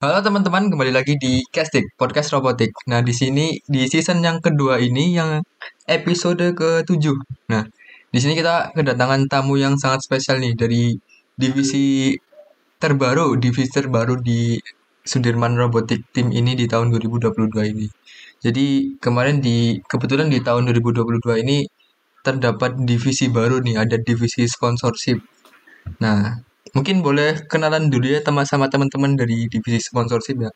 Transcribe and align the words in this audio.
Halo 0.00 0.24
teman-teman, 0.24 0.72
kembali 0.72 0.96
lagi 0.96 1.20
di 1.20 1.44
Castik, 1.52 1.92
podcast 2.00 2.32
robotik. 2.32 2.72
Nah, 2.88 3.04
di 3.04 3.12
sini 3.12 3.60
di 3.68 3.84
season 3.84 4.24
yang 4.24 4.40
kedua 4.40 4.80
ini 4.80 5.12
yang 5.12 5.44
episode 5.84 6.40
ke-7. 6.56 7.04
Nah, 7.52 7.68
di 8.08 8.16
sini 8.16 8.32
kita 8.32 8.72
kedatangan 8.72 9.28
tamu 9.28 9.60
yang 9.60 9.76
sangat 9.76 10.00
spesial 10.00 10.40
nih 10.40 10.56
dari 10.56 10.96
divisi 11.36 12.16
terbaru, 12.80 13.36
divisi 13.36 13.68
terbaru 13.68 14.16
di 14.24 14.56
Sudirman 15.04 15.52
Robotik 15.60 16.00
tim 16.16 16.32
ini 16.32 16.56
di 16.56 16.64
tahun 16.64 16.96
2022 16.96 17.60
ini. 17.68 17.84
Jadi, 18.40 18.96
kemarin 19.04 19.44
di 19.44 19.84
kebetulan 19.84 20.32
di 20.32 20.40
tahun 20.40 20.64
2022 20.72 21.44
ini 21.44 21.68
terdapat 22.24 22.72
divisi 22.88 23.28
baru 23.28 23.60
nih, 23.60 23.76
ada 23.76 24.00
divisi 24.00 24.48
sponsorship. 24.48 25.20
Nah, 26.00 26.40
mungkin 26.76 27.02
boleh 27.02 27.46
kenalan 27.50 27.90
dulu 27.90 28.06
ya 28.06 28.20
teman 28.22 28.46
sama 28.46 28.66
teman-teman 28.70 29.18
dari 29.18 29.46
divisi 29.50 29.82
sponsorship 29.90 30.38
ya. 30.46 30.52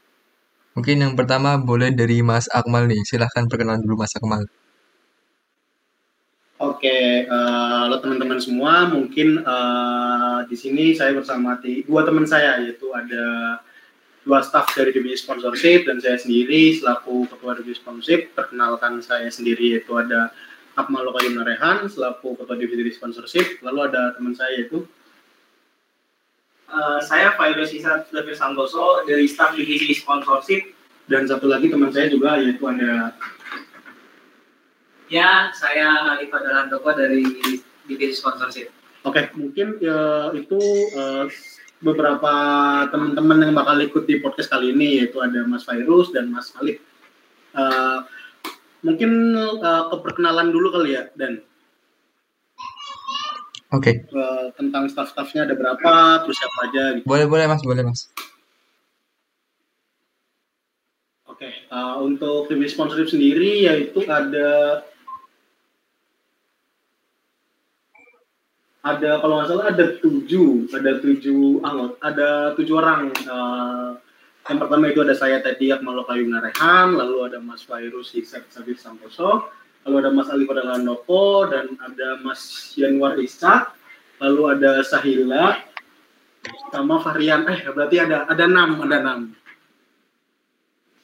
Mungkin 0.74 0.96
yang 1.06 1.14
pertama 1.14 1.54
boleh 1.54 1.94
dari 1.94 2.18
Mas 2.22 2.50
Akmal 2.50 2.90
nih. 2.90 2.98
Silahkan 3.06 3.46
perkenalan 3.46 3.78
dulu 3.78 4.02
Mas 4.02 4.10
Akmal. 4.18 4.42
Oke, 6.58 7.26
uh, 7.30 7.94
teman-teman 8.02 8.42
semua. 8.42 8.90
Mungkin 8.90 9.42
uh, 9.42 10.42
di 10.50 10.56
sini 10.58 10.94
saya 10.94 11.14
bersama 11.14 11.58
dua 11.62 12.02
teman 12.02 12.26
saya, 12.26 12.58
yaitu 12.58 12.90
ada 12.90 13.58
dua 14.26 14.42
staff 14.42 14.72
dari 14.74 14.90
divisi 14.90 15.22
sponsorship 15.22 15.86
dan 15.86 16.00
saya 16.00 16.18
sendiri 16.18 16.74
selaku 16.74 17.30
ketua 17.30 17.54
divisi 17.54 17.78
sponsorship. 17.78 18.34
Perkenalkan 18.34 18.98
saya 18.98 19.30
sendiri 19.30 19.78
yaitu 19.78 19.94
ada 19.94 20.34
Akmal 20.74 21.06
Lokayum 21.06 21.38
Narehan 21.38 21.86
selaku 21.86 22.34
ketua 22.34 22.58
divisi 22.58 22.98
sponsorship. 22.98 23.62
Lalu 23.62 23.94
ada 23.94 24.10
teman 24.18 24.34
saya 24.34 24.58
yaitu 24.58 24.82
Uh, 26.64 26.98
saya 27.04 27.36
Fairuz 27.36 27.70
Isa 27.76 28.08
David 28.08 28.40
Santoso 28.40 29.04
dari 29.04 29.28
staf 29.28 29.52
divisi 29.52 29.92
sponsorship 29.92 30.72
dan 31.06 31.28
satu 31.28 31.44
lagi 31.44 31.68
teman 31.68 31.92
saya 31.92 32.08
juga 32.08 32.40
yaitu 32.40 32.64
ada 32.64 33.12
ya 35.12 35.52
saya 35.52 36.16
Alif 36.16 36.32
Handoko 36.32 36.90
dari 36.96 37.22
divisi 37.84 38.16
sponsorship. 38.16 38.72
Oke, 39.04 39.20
okay, 39.20 39.24
mungkin 39.36 39.76
ya, 39.84 40.32
itu 40.32 40.56
uh, 40.96 41.28
beberapa 41.84 42.32
teman-teman 42.88 43.44
yang 43.44 43.52
bakal 43.52 43.76
ikut 43.84 44.08
di 44.08 44.24
podcast 44.24 44.48
kali 44.48 44.72
ini 44.72 45.04
yaitu 45.04 45.20
ada 45.20 45.44
Mas 45.44 45.68
Fairuz 45.68 46.08
dan 46.16 46.32
Mas 46.32 46.48
Alif. 46.56 46.80
Uh, 47.52 48.08
mungkin 48.80 49.36
uh, 49.36 49.92
keperkenalan 49.92 50.48
dulu 50.48 50.72
kali 50.72 50.96
ya 50.96 51.12
dan 51.20 51.44
Oke. 53.74 54.06
Okay. 54.06 54.14
Uh, 54.14 54.54
tentang 54.54 54.86
staff-staffnya 54.86 55.50
ada 55.50 55.54
berapa, 55.58 56.22
terus 56.22 56.38
siapa 56.38 56.58
aja 56.70 56.84
gitu. 56.94 57.06
Boleh, 57.10 57.26
boleh 57.26 57.46
mas, 57.50 57.62
boleh 57.66 57.82
mas. 57.82 58.06
Oke, 61.26 61.50
okay. 61.50 61.52
uh, 61.74 61.98
untuk 61.98 62.46
tim 62.46 62.62
sponsorship 62.70 63.10
sendiri 63.10 63.66
yaitu 63.66 64.06
ada 64.06 64.86
ada 68.84 69.10
kalau 69.18 69.42
nggak 69.42 69.48
salah 69.50 69.66
ada 69.74 69.86
tujuh, 69.98 70.70
ada 70.70 71.02
tujuh 71.02 71.58
anggota, 71.66 71.96
ada 71.98 72.28
tujuh 72.54 72.74
orang. 72.78 73.10
Uh, 73.26 73.98
yang 74.44 74.60
pertama 74.60 74.92
itu 74.92 75.00
ada 75.00 75.16
saya 75.16 75.40
tadi 75.40 75.72
Akmal 75.72 76.04
Kayu 76.04 76.28
Narehan, 76.28 76.94
lalu 76.94 77.32
ada 77.32 77.40
Mas 77.40 77.64
Fairus 77.64 78.12
Hisab 78.12 78.44
Sabit 78.52 78.76
Santoso, 78.76 79.48
lalu 79.84 79.96
ada 80.00 80.10
Mas 80.10 80.28
Ali 80.32 80.44
Noko 80.80 81.48
dan 81.48 81.76
ada 81.80 82.08
Mas 82.24 82.72
Yanwar 82.74 83.20
Isa 83.20 83.68
lalu 84.20 84.42
ada 84.56 84.80
Sahila. 84.80 85.60
Sama 86.72 87.00
Varian 87.00 87.48
eh 87.48 87.64
berarti 87.72 87.96
ada 88.00 88.28
ada 88.28 88.44
enam 88.44 88.80
ada 88.84 88.96
enam. 89.00 89.20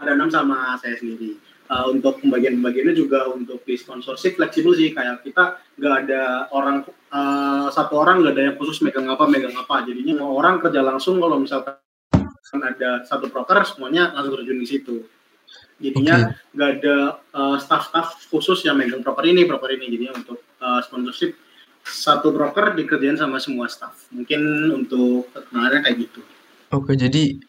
Ada 0.01 0.11
enam 0.17 0.29
sama 0.33 0.77
saya 0.81 0.97
sendiri. 0.97 1.37
Uh, 1.71 1.87
untuk 1.95 2.19
pembagian-pembagiannya 2.19 2.99
juga 2.99 3.31
untuk 3.31 3.63
di 3.63 3.79
sponsorship 3.79 4.35
fleksibel 4.37 4.75
sih. 4.75 4.91
Kayak 4.93 5.23
kita 5.23 5.61
nggak 5.79 5.95
ada 6.05 6.51
orang 6.51 6.83
uh, 7.15 7.71
satu 7.71 7.95
orang 8.01 8.21
nggak 8.21 8.35
ada 8.37 8.43
yang 8.53 8.57
khusus 8.59 8.83
megang 8.85 9.07
apa 9.09 9.25
megang 9.31 9.55
apa. 9.55 9.87
Jadinya 9.87 10.25
mau 10.25 10.35
orang 10.37 10.61
kerja 10.61 10.83
langsung 10.83 11.23
kalau 11.23 11.39
misalkan 11.41 11.79
ada 12.51 13.07
satu 13.07 13.31
broker 13.31 13.63
semuanya 13.63 14.11
langsung 14.11 14.35
terjun 14.35 14.59
di 14.59 14.67
situ 14.67 14.97
jadinya 15.81 16.37
nggak 16.53 16.71
okay. 16.71 16.79
ada 16.85 16.97
uh, 17.33 17.57
staff-staff 17.57 18.29
khusus 18.29 18.63
yang 18.69 18.77
megang 18.77 19.01
proper 19.01 19.25
ini 19.25 19.49
proper 19.49 19.73
ini 19.75 19.89
jadinya 19.89 20.15
untuk 20.21 20.39
uh, 20.61 20.81
sponsorship 20.85 21.35
satu 21.81 22.31
broker 22.31 22.77
dikerjain 22.77 23.17
sama 23.17 23.41
semua 23.41 23.67
staff 23.67 24.07
mungkin 24.13 24.71
untuk 24.77 25.33
perkenalannya 25.33 25.81
kayak 25.89 25.97
gitu 26.07 26.21
oke 26.77 26.85
okay, 26.87 26.95
jadi 27.01 27.41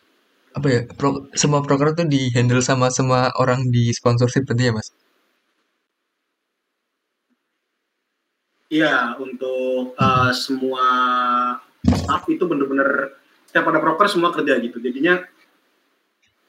apa 0.52 0.68
ya 0.68 0.82
pro, 0.96 1.28
semua 1.36 1.60
broker 1.64 1.96
itu 1.96 2.04
di 2.08 2.22
handle 2.32 2.64
sama 2.64 2.88
semua 2.92 3.32
orang 3.40 3.68
di 3.68 3.92
sponsorship 3.92 4.48
berarti 4.48 4.72
ya 4.72 4.74
mas 4.76 4.90
Iya, 8.72 9.20
untuk 9.20 10.00
uh, 10.00 10.32
semua 10.32 10.88
staff 11.84 12.24
itu 12.32 12.48
bener-bener 12.48 13.20
setiap 13.44 13.68
ada 13.68 13.84
broker 13.84 14.08
semua 14.08 14.32
kerja 14.32 14.56
gitu. 14.64 14.80
Jadinya 14.80 15.28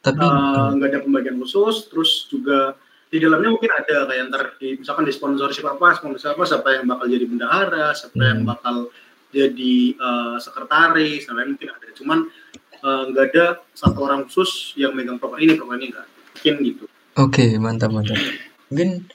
tapi 0.03 0.21
eh, 0.27 0.69
nggak 0.77 0.89
uh, 0.89 0.93
ada 0.93 1.01
pembagian 1.01 1.39
khusus 1.39 1.87
terus 1.87 2.27
juga 2.27 2.75
di 3.13 3.21
dalamnya 3.23 3.55
mungkin 3.55 3.71
ada 3.71 4.09
kayak 4.09 4.23
ntar 4.33 4.43
di, 4.59 4.81
misalkan 4.81 5.05
di 5.07 5.13
sponsorship 5.15 5.69
apa 5.69 5.95
sponsor 5.95 6.35
apa 6.35 6.43
siapa 6.49 6.69
yang 6.75 6.85
bakal 6.91 7.07
jadi 7.07 7.25
bendahara 7.29 7.87
siapa 7.95 8.19
hmm. 8.19 8.29
yang 8.29 8.41
bakal 8.43 8.77
jadi 9.33 9.77
uh, 9.97 10.37
sekretaris 10.43 11.25
dan 11.25 11.41
mungkin 11.41 11.69
ada 11.73 11.89
cuman 11.97 12.19
eh, 12.83 13.03
nggak 13.15 13.25
uh, 13.25 13.31
ada 13.33 13.45
satu 13.73 13.99
orang 14.05 14.29
khusus 14.29 14.77
yang 14.77 14.93
megang 14.93 15.17
proper 15.17 15.41
ini 15.41 15.57
proper 15.57 15.79
ini 15.79 15.95
enggak 15.95 16.09
mungkin 16.11 16.55
gitu 16.67 16.85
oke 17.17 17.31
okay, 17.31 17.57
mantap 17.57 17.95
mantap 17.95 18.19
mungkin 18.69 19.07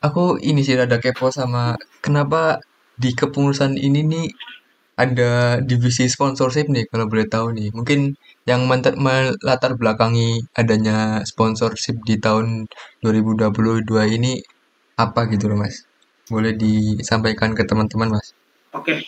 aku 0.00 0.40
ini 0.40 0.64
sih 0.64 0.78
ada 0.78 0.96
kepo 0.96 1.28
sama 1.28 1.76
kenapa 2.00 2.62
di 3.00 3.16
kepengurusan 3.16 3.80
ini 3.80 4.00
nih 4.04 4.26
ada 5.00 5.30
divisi 5.64 6.04
sponsorship 6.12 6.68
nih 6.68 6.84
kalau 6.92 7.08
boleh 7.08 7.24
tahu 7.24 7.56
nih. 7.56 7.72
Mungkin 7.72 8.12
yang 8.50 8.66
melatar 8.66 9.78
belakangi 9.78 10.42
adanya 10.58 11.22
sponsorship 11.22 12.02
di 12.02 12.18
tahun 12.18 12.66
2022 13.06 13.86
ini 14.18 14.42
apa 14.98 15.30
gitu 15.30 15.46
loh 15.46 15.62
Mas? 15.62 15.86
Boleh 16.26 16.58
disampaikan 16.58 17.54
ke 17.54 17.62
teman-teman 17.62 18.18
Mas? 18.18 18.34
Oke. 18.74 18.82
Okay. 18.82 19.00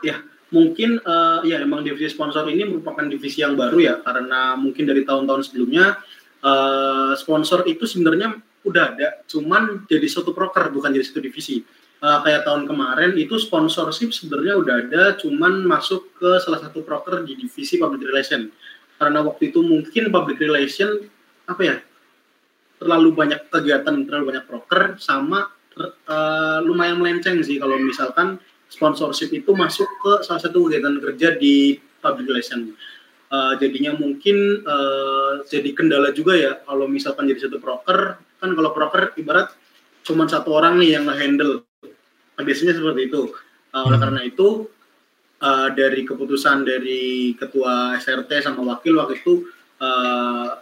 Ya, 0.00 0.24
mungkin 0.48 1.02
uh, 1.04 1.44
ya 1.44 1.60
emang 1.60 1.84
divisi 1.84 2.08
sponsor 2.08 2.48
ini 2.48 2.64
merupakan 2.64 3.04
divisi 3.04 3.44
yang 3.44 3.58
baru 3.58 3.78
ya 3.82 3.94
karena 4.00 4.56
mungkin 4.56 4.88
dari 4.88 5.04
tahun-tahun 5.04 5.52
sebelumnya 5.52 6.00
uh, 6.40 7.12
sponsor 7.18 7.68
itu 7.68 7.84
sebenarnya 7.84 8.40
udah 8.66 8.84
ada, 8.94 9.08
cuman 9.30 9.86
jadi 9.86 10.06
satu 10.10 10.34
proker 10.34 10.74
bukan 10.74 10.90
jadi 10.90 11.06
satu 11.06 11.22
divisi 11.22 11.62
uh, 12.02 12.18
kayak 12.22 12.46
tahun 12.46 12.66
kemarin 12.66 13.14
itu 13.18 13.38
sponsorship 13.38 14.14
sebenarnya 14.14 14.54
udah 14.58 14.74
ada, 14.86 15.02
cuman 15.18 15.66
masuk 15.66 16.14
ke 16.18 16.30
salah 16.42 16.62
satu 16.62 16.82
broker 16.82 17.22
di 17.26 17.34
divisi 17.34 17.78
public 17.78 18.02
relation. 18.06 18.50
Karena 18.98 19.22
waktu 19.22 19.54
itu 19.54 19.62
mungkin 19.62 20.10
public 20.10 20.42
relation 20.42 21.06
apa 21.48 21.62
ya 21.62 21.76
terlalu 22.78 23.14
banyak 23.14 23.50
kegiatan, 23.50 23.94
terlalu 24.06 24.34
banyak 24.34 24.44
broker, 24.46 24.82
sama 25.02 25.50
uh, 25.78 26.58
lumayan 26.62 26.98
melenceng 26.98 27.42
sih 27.42 27.58
kalau 27.58 27.78
misalkan 27.78 28.38
sponsorship 28.68 29.32
itu 29.34 29.50
masuk 29.54 29.88
ke 30.02 30.12
salah 30.22 30.42
satu 30.42 30.66
kegiatan 30.66 30.98
kerja 31.02 31.34
di 31.38 31.78
public 31.98 32.26
relation. 32.30 32.74
Uh, 33.28 33.60
jadinya 33.60 33.92
mungkin 33.92 34.64
uh, 34.64 35.44
jadi 35.44 35.76
kendala 35.76 36.16
juga 36.16 36.32
ya 36.32 36.64
kalau 36.64 36.88
misalkan 36.88 37.28
jadi 37.28 37.44
satu 37.44 37.60
broker 37.60 38.16
kan 38.40 38.50
kalau 38.56 38.72
broker 38.72 39.12
ibarat 39.20 39.52
cuma 40.00 40.24
satu 40.24 40.56
orang 40.56 40.80
nih 40.80 40.96
yang 40.96 41.04
nge-handle 41.04 41.67
biasanya 42.42 42.74
seperti 42.78 43.10
itu. 43.10 43.32
Uh, 43.68 43.84
oleh 43.84 44.00
hmm. 44.00 44.04
karena 44.08 44.20
itu 44.24 44.48
uh, 45.44 45.68
dari 45.74 46.02
keputusan 46.08 46.64
dari 46.64 47.36
ketua 47.36 47.98
SRT 48.00 48.48
sama 48.48 48.64
wakil 48.64 48.96
waktu 48.96 49.20
itu 49.20 49.46
uh, 49.82 50.58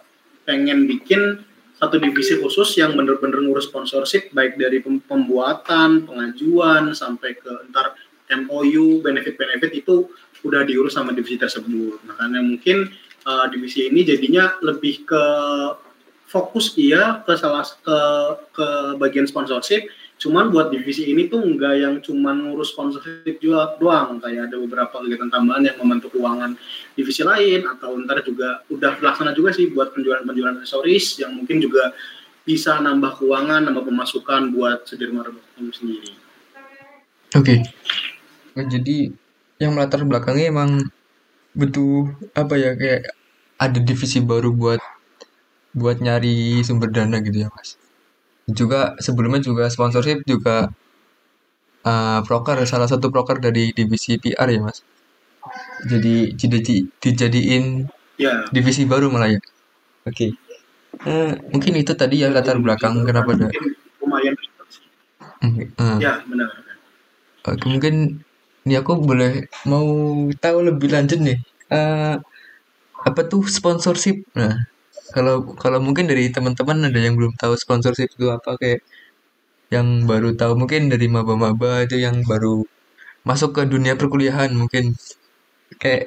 pengen 0.47 0.91
bikin 0.91 1.43
satu 1.77 2.01
divisi 2.01 2.41
khusus 2.41 2.73
yang 2.81 2.97
benar-benar 2.97 3.45
ngurus 3.45 3.69
sponsorship 3.69 4.33
baik 4.33 4.57
dari 4.57 4.81
pembuatan, 4.81 6.09
pengajuan 6.09 6.97
sampai 6.97 7.37
ke 7.37 7.53
entar 7.69 7.93
MOU, 8.33 9.05
benefit-benefit 9.05 9.85
itu 9.85 10.09
udah 10.43 10.65
diurus 10.65 10.97
sama 10.97 11.13
divisi 11.13 11.37
tersebut. 11.37 12.01
Makanya 12.09 12.41
mungkin 12.41 12.91
uh, 13.29 13.47
divisi 13.53 13.93
ini 13.93 14.09
jadinya 14.09 14.57
lebih 14.65 15.05
ke 15.05 15.25
fokus 16.27 16.75
iya 16.75 17.23
ke 17.23 17.39
salah 17.39 17.63
ke 17.63 17.99
ke 18.51 18.67
bagian 18.99 19.29
sponsorship 19.29 19.87
Cuman 20.17 20.49
buat 20.49 20.73
divisi 20.73 21.13
ini 21.13 21.29
tuh 21.29 21.45
enggak 21.45 21.77
yang 21.77 21.95
cuman 22.01 22.49
ngurus 22.49 22.73
sponsorship 22.73 23.37
juga 23.37 23.77
doang, 23.77 24.17
kayak 24.17 24.49
ada 24.49 24.57
beberapa 24.57 25.05
kegiatan 25.05 25.29
tambahan 25.29 25.69
yang 25.69 25.77
membantu 25.77 26.17
keuangan 26.17 26.57
divisi 26.97 27.21
lain 27.21 27.69
atau 27.69 28.01
ntar 28.01 28.25
juga 28.25 28.65
udah 28.73 28.97
terlaksana 28.97 29.37
juga 29.37 29.53
sih 29.53 29.69
buat 29.69 29.93
penjualan-penjualan 29.93 30.65
aksesoris 30.65 31.21
yang 31.21 31.37
mungkin 31.37 31.61
juga 31.61 31.93
bisa 32.49 32.81
nambah 32.81 33.21
keuangan, 33.21 33.69
nambah 33.69 33.85
pemasukan 33.85 34.57
buat 34.57 34.89
Sudirman 34.89 35.29
Robotikum 35.29 35.69
sendiri. 35.75 36.17
Oke. 37.37 37.61
Okay. 38.57 38.65
Jadi 38.65 39.13
yang 39.61 39.77
melatar 39.77 40.01
belakangnya 40.01 40.49
emang 40.49 40.81
butuh 41.53 42.09
apa 42.33 42.57
ya 42.57 42.73
kayak 42.73 43.13
ada 43.57 43.79
divisi 43.81 44.21
baru 44.21 44.53
buat 44.53 44.81
buat 45.77 46.01
nyari 46.01 46.61
sumber 46.65 46.89
dana 46.93 47.21
gitu 47.21 47.45
ya 47.45 47.49
mas 47.53 47.81
juga 48.51 48.95
sebelumnya 49.03 49.43
juga 49.43 49.67
sponsorship 49.67 50.23
juga 50.27 50.71
uh, 51.87 52.21
proker 52.27 52.63
salah 52.67 52.87
satu 52.87 53.11
proker 53.11 53.43
dari 53.43 53.75
divisi 53.75 54.19
PR 54.23 54.49
ya 54.55 54.61
mas 54.63 54.79
jadi 55.87 56.35
jadi 56.35 56.59
dijadiin 57.03 57.67
Ya, 58.17 58.49
divisi 58.49 58.89
baru 58.89 59.13
malah 59.13 59.29
ya 59.29 59.41
oke 60.09 60.33
Eh, 61.05 61.33
mungkin 61.53 61.77
itu 61.77 61.93
tadi 61.93 62.25
ya 62.25 62.33
latar 62.33 62.57
belakang 62.57 63.05
kenapa 63.05 63.37
ada 63.37 63.53
mungkin 63.53 63.65
lumayan. 64.01 64.35
Eh. 65.45 65.99
Ya, 66.01 66.25
benar. 66.25 66.49
Oke, 67.45 67.63
mungkin 67.69 68.25
ini 68.65 68.75
aku 68.81 68.99
boleh 69.05 69.45
mau 69.69 69.87
tahu 70.41 70.59
lebih 70.73 70.89
lanjut 70.97 71.21
nih. 71.21 71.39
Eh, 71.69 72.15
apa 73.09 73.21
tuh 73.29 73.45
sponsorship? 73.47 74.25
Nah, 74.33 74.57
kalau 75.17 75.37
kalau 75.63 75.79
mungkin 75.87 76.05
dari 76.11 76.25
teman-teman 76.37 76.79
ada 76.89 76.99
yang 77.07 77.15
belum 77.19 77.33
tahu 77.43 77.55
sponsorship 77.63 78.09
itu 78.17 78.27
apa 78.37 78.51
kayak 78.61 78.81
yang 79.75 79.89
baru 80.11 80.31
tahu 80.41 80.53
mungkin 80.63 80.83
dari 80.93 81.07
maba-maba 81.17 81.73
itu 81.87 81.97
yang 82.07 82.17
baru 82.31 82.55
masuk 83.29 83.51
ke 83.57 83.63
dunia 83.75 83.95
perkuliahan 84.01 84.51
mungkin 84.61 84.85
kayak 85.83 86.05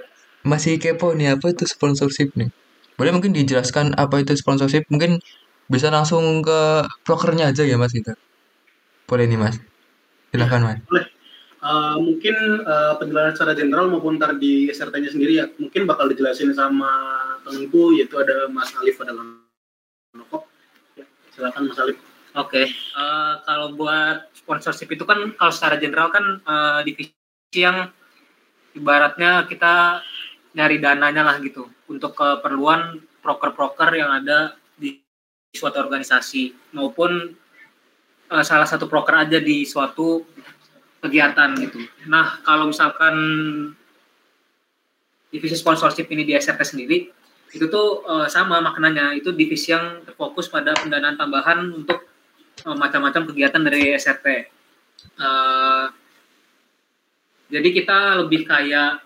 masih 0.52 0.74
kepo 0.84 1.08
nih 1.20 1.36
apa 1.36 1.46
itu 1.54 1.66
sponsorship 1.74 2.30
nih. 2.40 2.50
Boleh 3.00 3.12
mungkin 3.16 3.34
dijelaskan 3.40 3.96
apa 4.04 4.16
itu 4.24 4.34
sponsorship? 4.42 4.84
Mungkin 4.94 5.20
bisa 5.74 5.88
langsung 5.96 6.24
ke 6.48 6.60
prokernya 7.08 7.52
aja 7.52 7.64
ya 7.72 7.78
Mas 7.82 7.92
gitu. 7.96 8.12
Boleh 9.10 9.26
nih 9.32 9.40
Mas. 9.44 9.56
Silakan 10.32 10.62
Mas. 10.68 10.80
Boleh. 10.90 11.19
Eh, 11.60 11.98
mungkin 12.00 12.36
eh, 12.64 12.94
penjelasan 12.96 13.36
secara 13.36 13.52
general 13.52 13.92
maupun 13.92 14.16
ntar 14.16 14.40
di 14.40 14.72
SRT-nya 14.72 15.12
sendiri 15.12 15.34
ya, 15.44 15.46
mungkin 15.60 15.84
bakal 15.84 16.08
dijelasin 16.08 16.56
sama 16.56 16.88
temenku 17.44 17.92
yaitu 18.00 18.16
ada 18.16 18.48
Mas 18.48 18.72
Alif 18.80 18.96
adalah 19.04 19.28
Nokop. 20.16 20.48
Ya, 20.96 21.04
silakan 21.36 21.68
Mas 21.68 21.80
Alif. 21.84 22.00
Oke, 22.40 22.64
eh, 22.72 23.34
kalau 23.44 23.76
buat 23.76 24.32
sponsorship 24.32 24.88
itu 24.96 25.04
kan 25.04 25.36
kalau 25.36 25.52
secara 25.52 25.76
general 25.76 26.08
kan 26.16 26.40
eh, 26.40 26.80
divisi 26.88 27.12
yang 27.60 27.92
ibaratnya 28.72 29.44
kita 29.44 30.00
nyari 30.56 30.80
dananya 30.80 31.28
lah 31.28 31.44
gitu 31.44 31.68
untuk 31.92 32.16
keperluan 32.16 33.04
proker-proker 33.20 34.00
yang 34.00 34.16
ada 34.16 34.56
di 34.80 35.04
suatu 35.52 35.84
organisasi 35.84 36.72
maupun 36.72 37.36
eh, 38.32 38.44
salah 38.48 38.64
satu 38.64 38.88
proker 38.88 39.28
aja 39.28 39.44
di 39.44 39.68
suatu 39.68 40.24
kegiatan 41.00 41.56
gitu. 41.60 41.80
Nah, 42.12 42.40
kalau 42.44 42.70
misalkan 42.70 43.16
divisi 45.30 45.56
sponsorship 45.56 46.10
ini 46.12 46.26
di 46.26 46.34
SRT 46.36 46.62
sendiri 46.76 47.08
itu 47.50 47.66
tuh 47.66 48.06
eh, 48.06 48.28
sama 48.30 48.62
maknanya 48.62 49.18
itu 49.18 49.34
divisi 49.34 49.74
yang 49.74 50.06
terfokus 50.06 50.50
pada 50.50 50.74
pendanaan 50.78 51.18
tambahan 51.18 51.60
untuk 51.74 52.06
eh, 52.66 52.78
macam-macam 52.78 53.26
kegiatan 53.30 53.62
dari 53.62 53.96
SRT. 53.98 54.28
Eh, 55.18 55.86
jadi 57.50 57.70
kita 57.74 58.22
lebih 58.22 58.46
kayak 58.46 59.02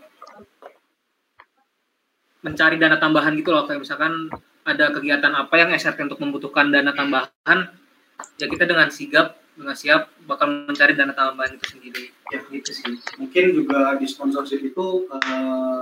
mencari 2.44 2.76
dana 2.76 3.00
tambahan 3.00 3.40
gitu 3.40 3.56
loh 3.56 3.64
kayak 3.64 3.88
misalkan 3.88 4.28
ada 4.68 4.92
kegiatan 4.92 5.32
apa 5.32 5.56
yang 5.56 5.72
SRT 5.72 6.12
untuk 6.12 6.20
membutuhkan 6.20 6.68
dana 6.68 6.92
tambahan 6.92 7.72
ya 8.36 8.46
kita 8.52 8.68
dengan 8.68 8.92
sigap 8.92 9.40
dengan 9.54 9.76
siap 9.78 10.10
bakal 10.26 10.68
mencari 10.68 10.98
dana 10.98 11.14
tambahan 11.14 11.56
itu 11.58 11.78
sendiri 11.78 12.06
Ya, 12.34 12.42
gitu 12.50 12.74
sih. 12.74 12.98
Mungkin 13.22 13.54
juga 13.54 13.94
di 14.02 14.10
sponsorship 14.10 14.66
itu 14.66 15.06
eh, 15.06 15.82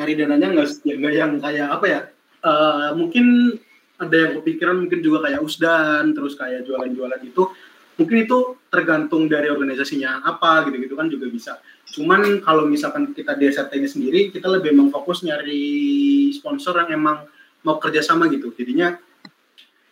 nyari 0.00 0.12
dananya 0.16 0.48
nggak 0.56 0.68
ya 0.88 0.94
nggak 0.96 1.14
yang 1.14 1.32
kayak 1.36 1.68
apa 1.68 1.86
ya? 1.86 2.00
Eh, 2.40 2.90
mungkin 2.96 3.56
ada 4.00 4.16
yang 4.16 4.32
kepikiran 4.40 4.76
mungkin 4.88 5.00
juga 5.04 5.28
kayak 5.28 5.44
usdan 5.44 6.16
terus 6.16 6.32
kayak 6.34 6.64
jualan-jualan 6.64 7.22
itu 7.22 7.44
mungkin 8.00 8.24
itu 8.24 8.56
tergantung 8.72 9.28
dari 9.28 9.52
organisasinya 9.52 10.24
apa 10.24 10.64
gitu-gitu 10.66 10.96
kan 10.96 11.12
juga 11.12 11.28
bisa. 11.28 11.52
Cuman 11.92 12.40
kalau 12.40 12.64
misalkan 12.64 13.12
kita 13.12 13.36
di 13.36 13.52
SRT-nya 13.52 13.88
sendiri 13.92 14.32
kita 14.32 14.48
lebih 14.48 14.72
emang 14.72 14.88
fokus 14.88 15.20
nyari 15.20 16.32
sponsor 16.32 16.80
yang 16.88 16.96
emang 16.96 17.28
mau 17.62 17.76
kerjasama 17.76 18.32
gitu. 18.32 18.48
Jadinya 18.56 18.96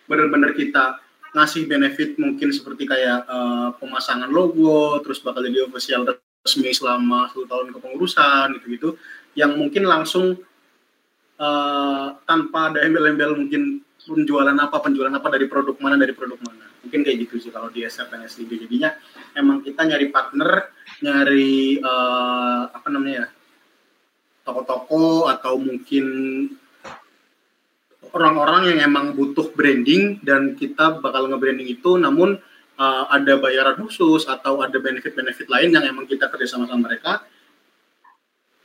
benar-benar 0.08 0.56
kita 0.56 0.99
ngasih 1.31 1.71
benefit 1.71 2.19
mungkin 2.19 2.50
seperti 2.50 2.87
kayak 2.87 3.27
eh, 3.27 3.69
pemasangan 3.79 4.31
logo, 4.31 4.99
terus 5.03 5.23
bakal 5.23 5.47
jadi 5.47 5.67
official 5.67 6.06
resmi 6.43 6.75
selama 6.75 7.31
satu 7.31 7.47
tahun 7.47 7.71
kepengurusan 7.77 8.59
gitu-gitu, 8.61 8.99
yang 9.38 9.55
mungkin 9.55 9.87
langsung 9.87 10.38
eh, 11.38 12.06
tanpa 12.27 12.75
ada 12.75 12.82
embel-embel 12.82 13.38
mungkin 13.38 13.82
penjualan 14.00 14.56
apa, 14.56 14.77
penjualan 14.81 15.12
apa 15.12 15.29
dari 15.31 15.47
produk 15.47 15.77
mana, 15.79 15.94
dari 16.00 16.17
produk 16.17 16.41
mana. 16.43 16.67
Mungkin 16.81 17.05
kayak 17.05 17.29
gitu 17.29 17.37
sih 17.37 17.53
kalau 17.53 17.69
di 17.69 17.85
SRTN 17.85 18.25
sendiri. 18.25 18.65
Jadinya 18.65 18.97
emang 19.37 19.61
kita 19.61 19.85
nyari 19.85 20.09
partner, 20.09 20.73
nyari 21.05 21.79
eh, 21.79 22.62
apa 22.75 22.88
namanya 22.91 23.15
ya, 23.23 23.27
toko-toko 24.43 25.31
atau 25.31 25.61
mungkin 25.61 26.05
orang-orang 28.15 28.75
yang 28.75 28.79
emang 28.91 29.12
butuh 29.15 29.53
branding 29.55 30.19
dan 30.23 30.55
kita 30.59 31.01
bakal 31.01 31.27
nge-branding 31.31 31.69
itu 31.71 31.97
namun 31.97 32.39
uh, 32.81 33.05
ada 33.11 33.37
bayaran 33.39 33.77
khusus 33.81 34.27
atau 34.27 34.61
ada 34.65 34.77
benefit-benefit 34.79 35.47
lain 35.51 35.75
yang 35.75 35.85
emang 35.87 36.07
kita 36.07 36.27
kerja 36.31 36.57
sama 36.57 36.71
mereka 36.75 37.23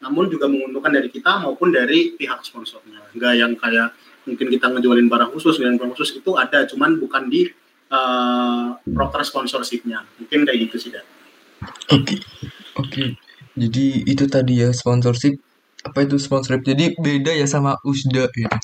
namun 0.04 0.30
juga 0.30 0.46
menguntungkan 0.46 0.94
dari 0.94 1.10
kita 1.10 1.42
maupun 1.42 1.74
dari 1.74 2.14
pihak 2.14 2.46
sponsornya 2.46 3.02
nggak 3.16 3.34
yang 3.34 3.54
kayak 3.58 3.96
mungkin 4.26 4.48
kita 4.50 4.70
ngejualin 4.70 5.08
barang 5.10 5.32
khusus 5.34 5.62
dan 5.62 5.78
barang 5.78 5.94
khusus 5.98 6.18
itu 6.18 6.34
ada 6.38 6.66
cuman 6.66 6.98
bukan 7.02 7.30
di 7.30 7.50
uh, 7.90 9.22
sponsorshipnya 9.22 10.06
mungkin 10.18 10.46
kayak 10.46 10.70
gitu 10.70 10.78
sih 10.78 10.92
Dan. 10.94 11.06
Oke, 11.94 12.22
oke. 12.78 13.04
Jadi 13.56 14.04
itu 14.04 14.26
tadi 14.28 14.62
ya 14.62 14.70
sponsorship. 14.76 15.40
Apa 15.86 16.04
itu 16.04 16.20
sponsorship? 16.20 16.66
Jadi 16.66 16.98
beda 17.00 17.32
ya 17.32 17.48
sama 17.48 17.78
USDA 17.86 18.28
gitu. 18.34 18.58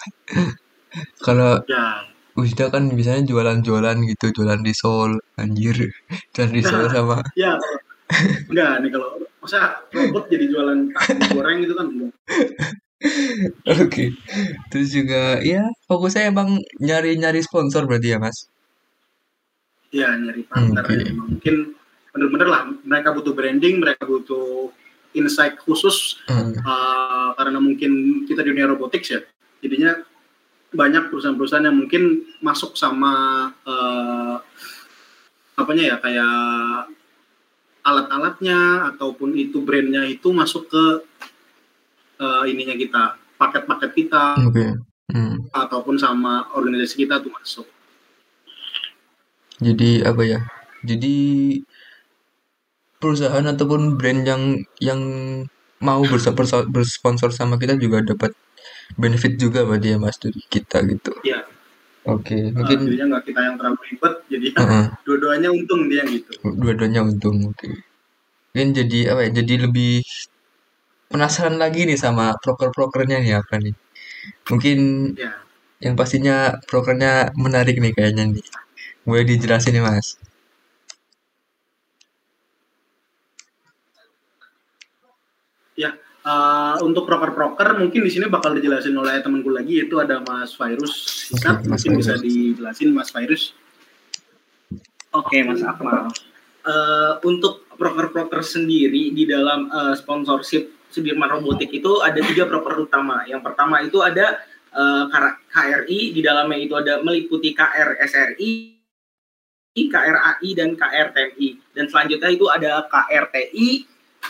Kalau 1.24 1.64
ya 1.68 2.06
USDA 2.32 2.72
kan 2.72 2.88
biasanya 2.88 3.28
jualan-jualan 3.28 3.98
gitu, 4.08 4.26
jualan 4.32 4.60
risol, 4.64 5.20
anjir. 5.36 5.76
Jualan 6.32 6.52
risol 6.56 6.88
sama 6.92 7.20
ya 7.36 7.56
enggak 8.52 8.84
nih 8.84 8.92
kalau 8.92 9.08
masa 9.40 9.80
robot 9.96 10.28
jadi 10.28 10.52
jualan 10.52 10.92
goreng 11.32 11.64
gitu 11.64 11.74
kan 11.80 11.88
enggak 11.88 12.12
Oke. 13.66 14.14
Terus 14.70 14.94
juga 14.94 15.42
ya 15.42 15.64
fokusnya 15.90 16.30
emang 16.30 16.62
nyari-nyari 16.78 17.42
sponsor 17.42 17.90
berarti 17.90 18.14
ya, 18.14 18.20
Mas? 18.22 18.52
ya 19.92 20.08
nyari 20.16 20.44
partner 20.48 20.84
Oke. 20.88 20.96
ya. 21.04 21.12
mungkin 21.12 21.56
bener-bener 22.16 22.48
lah 22.48 22.62
mereka 22.88 23.12
butuh 23.12 23.36
branding 23.36 23.84
mereka 23.84 24.08
butuh 24.08 24.72
insight 25.12 25.60
khusus 25.60 26.16
Hmm. 26.32 26.56
uh, 26.64 27.36
karena 27.36 27.60
mungkin 27.60 28.24
kita 28.24 28.40
di 28.44 28.56
dunia 28.56 28.72
robotics 28.72 29.12
ya 29.12 29.20
jadinya 29.60 30.00
banyak 30.72 31.12
perusahaan-perusahaan 31.12 31.68
yang 31.68 31.78
mungkin 31.78 32.24
masuk 32.40 32.80
sama 32.80 33.48
uh, 33.68 34.40
apanya 35.60 35.96
ya 35.96 35.98
kayak 36.00 36.36
alat-alatnya 37.84 38.90
ataupun 38.96 39.36
itu 39.36 39.60
brandnya 39.62 40.08
itu 40.08 40.32
masuk 40.32 40.72
ke 40.72 40.84
uh, 42.24 42.44
ininya 42.48 42.78
kita 42.78 43.04
paket-paket 43.36 43.92
kita 43.92 44.38
Oke. 44.48 44.80
Hmm. 45.12 45.44
ataupun 45.52 46.00
sama 46.00 46.48
organisasi 46.56 47.04
kita 47.04 47.20
tuh 47.20 47.34
masuk 47.36 47.68
Jadi 49.62 50.02
apa 50.02 50.26
ya? 50.26 50.40
Jadi 50.82 51.14
perusahaan 52.98 53.46
ataupun 53.46 53.94
brand 53.94 54.26
yang 54.26 54.44
yang 54.82 55.02
mau 55.82 56.02
bersponsor 56.70 57.30
sama 57.30 57.62
kita 57.62 57.78
juga 57.78 58.02
dapat 58.02 58.34
benefit 58.98 59.34
juga 59.40 59.64
berarti 59.68 59.94
ya 59.94 59.98
Mas 60.02 60.18
dari 60.18 60.42
kita 60.48 60.84
gitu. 60.88 61.14
ya 61.24 61.44
Oke, 62.02 62.34
uh, 62.34 62.50
mungkin 62.58 62.90
jadinya 62.90 63.06
nggak 63.14 63.24
kita 63.30 63.40
yang 63.46 63.56
terlalu 63.62 63.80
ribet 63.94 64.14
jadi 64.26 64.48
Heeh. 64.58 64.86
dua-duanya 65.06 65.50
untung 65.54 65.82
dia 65.86 66.04
gitu 66.10 66.32
dua-duanya 66.42 67.02
untung. 67.06 67.38
Oke. 67.46 67.70
Mungkin 68.52 68.70
jadi 68.74 69.00
apa 69.14 69.22
ya? 69.30 69.30
Jadi 69.38 69.54
lebih 69.70 70.02
penasaran 71.14 71.62
lagi 71.62 71.86
nih 71.86 72.00
sama 72.00 72.34
proker-prokernya 72.42 73.22
nih 73.22 73.34
apa 73.38 73.62
nih? 73.62 73.76
Mungkin 74.50 74.80
ya 75.14 75.42
yang 75.82 75.98
pastinya 75.98 76.62
prokernya 76.70 77.34
menarik 77.34 77.82
nih 77.82 77.92
kayaknya 77.98 78.30
nih. 78.30 78.46
Boleh 79.02 79.26
dijelasin 79.26 79.74
nih 79.74 79.84
Mas? 79.84 80.22
Eh, 86.22 86.76
untuk 86.86 87.10
proker-proker 87.10 87.82
mungkin 87.82 88.06
di 88.06 88.12
sini 88.14 88.30
bakal 88.30 88.54
dijelasin 88.54 88.94
oleh 88.94 89.26
temanku 89.26 89.50
lagi 89.50 89.82
yaitu 89.82 89.98
ada 89.98 90.22
Mas 90.22 90.54
Virus. 90.54 90.94
Oke, 91.34 91.66
Mas 91.66 91.82
mungkin 91.82 91.98
bisa 91.98 92.14
Virus. 92.14 92.22
dijelasin 92.22 92.90
Mas 92.94 93.10
Virus. 93.10 93.44
Oke, 95.18 95.42
Mas 95.42 95.66
Akmal. 95.66 96.14
Eh, 96.62 97.14
untuk 97.26 97.66
proker-proker 97.74 98.46
sendiri 98.46 99.10
di 99.18 99.26
dalam 99.26 99.66
eh, 99.74 99.94
sponsorship 99.98 100.70
Sudirman 100.94 101.32
Robotik 101.32 101.74
itu 101.74 102.06
ada 102.06 102.22
tiga 102.22 102.46
proker 102.46 102.86
utama. 102.86 103.26
Yang 103.26 103.42
pertama 103.48 103.80
itu 103.80 104.04
ada 104.04 104.44
uh, 104.76 105.08
KRI, 105.48 106.12
di 106.12 106.20
dalamnya 106.20 106.60
itu 106.60 106.76
ada 106.76 107.00
meliputi 107.00 107.56
KRSRI, 107.56 108.52
KRAI, 109.72 110.50
dan 110.52 110.76
KRTMI. 110.76 111.48
Dan 111.72 111.88
selanjutnya 111.88 112.30
itu 112.36 112.44
ada 112.52 112.84
KRTI, 112.92 113.88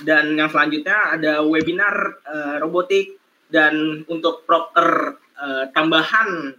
dan 0.08 0.40
yang 0.40 0.48
selanjutnya 0.48 1.20
ada 1.20 1.44
webinar 1.44 2.24
uh, 2.24 2.56
robotik, 2.64 3.22
dan 3.52 4.08
untuk 4.08 4.48
proker 4.48 5.20
uh, 5.36 5.68
tambahan 5.76 6.56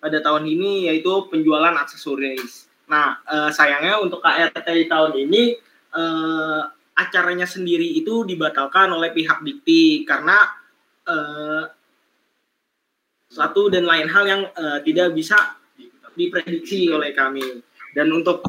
pada 0.00 0.18
tahun 0.24 0.48
ini 0.48 0.88
yaitu 0.88 1.28
penjualan 1.28 1.76
aksesoris. 1.76 2.72
Nah, 2.88 3.20
uh, 3.28 3.52
sayangnya 3.52 4.00
untuk 4.00 4.24
KRT 4.24 4.88
tahun 4.88 5.12
ini 5.28 5.56
uh, 5.92 6.60
acaranya 6.96 7.44
sendiri 7.44 7.84
itu 8.00 8.24
dibatalkan 8.24 8.92
oleh 8.92 9.12
pihak 9.12 9.44
Dikti 9.44 10.04
karena 10.08 10.36
uh, 11.08 11.64
satu 13.28 13.72
dan 13.72 13.84
lain 13.84 14.08
hal 14.08 14.24
yang 14.24 14.42
uh, 14.56 14.80
tidak 14.84 15.12
bisa 15.12 15.36
diprediksi 16.16 16.88
oleh 16.92 17.12
kami. 17.12 17.60
Dan 17.94 18.10
untuk 18.12 18.44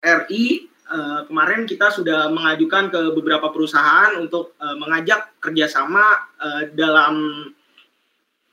KRI 0.00 0.44
uh, 0.90 1.20
kemarin 1.26 1.66
kita 1.66 1.90
sudah 1.90 2.30
mengajukan 2.30 2.90
ke 2.90 3.00
beberapa 3.14 3.50
perusahaan 3.50 4.14
untuk 4.16 4.54
uh, 4.62 4.76
mengajak 4.78 5.36
kerjasama 5.42 6.30
uh, 6.38 6.62
dalam 6.72 7.14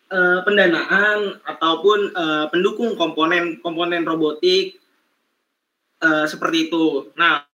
uh, 0.10 0.40
pendanaan 0.46 1.38
ataupun 1.46 2.00
uh, 2.14 2.46
pendukung 2.50 2.98
komponen 2.98 3.62
komponen 3.62 4.04
robotik 4.04 4.78
uh, 6.02 6.26
seperti 6.26 6.70
itu. 6.70 7.14
Nah, 7.16 7.46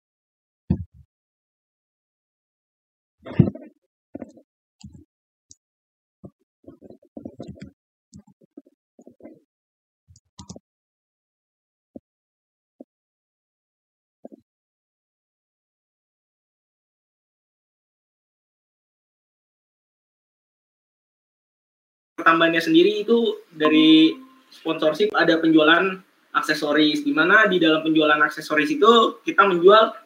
tambahannya 22.29 22.61
sendiri 22.61 23.09
itu 23.09 23.41
dari 23.49 24.13
sponsorship 24.53 25.17
ada 25.17 25.41
penjualan 25.41 25.97
aksesoris 26.37 27.01
di 27.01 27.17
mana 27.17 27.49
di 27.49 27.57
dalam 27.57 27.81
penjualan 27.81 28.21
aksesoris 28.21 28.69
itu 28.69 29.23
kita 29.25 29.49
menjual 29.49 29.97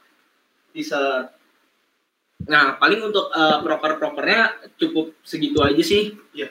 t-shirt. 0.70 1.34
Nah, 2.42 2.74
paling 2.78 3.06
untuk 3.06 3.30
uh, 3.30 3.62
proker-prokernya 3.62 4.74
cukup 4.78 5.14
segitu 5.22 5.62
aja 5.62 5.82
sih. 5.82 6.14
Ya. 6.34 6.50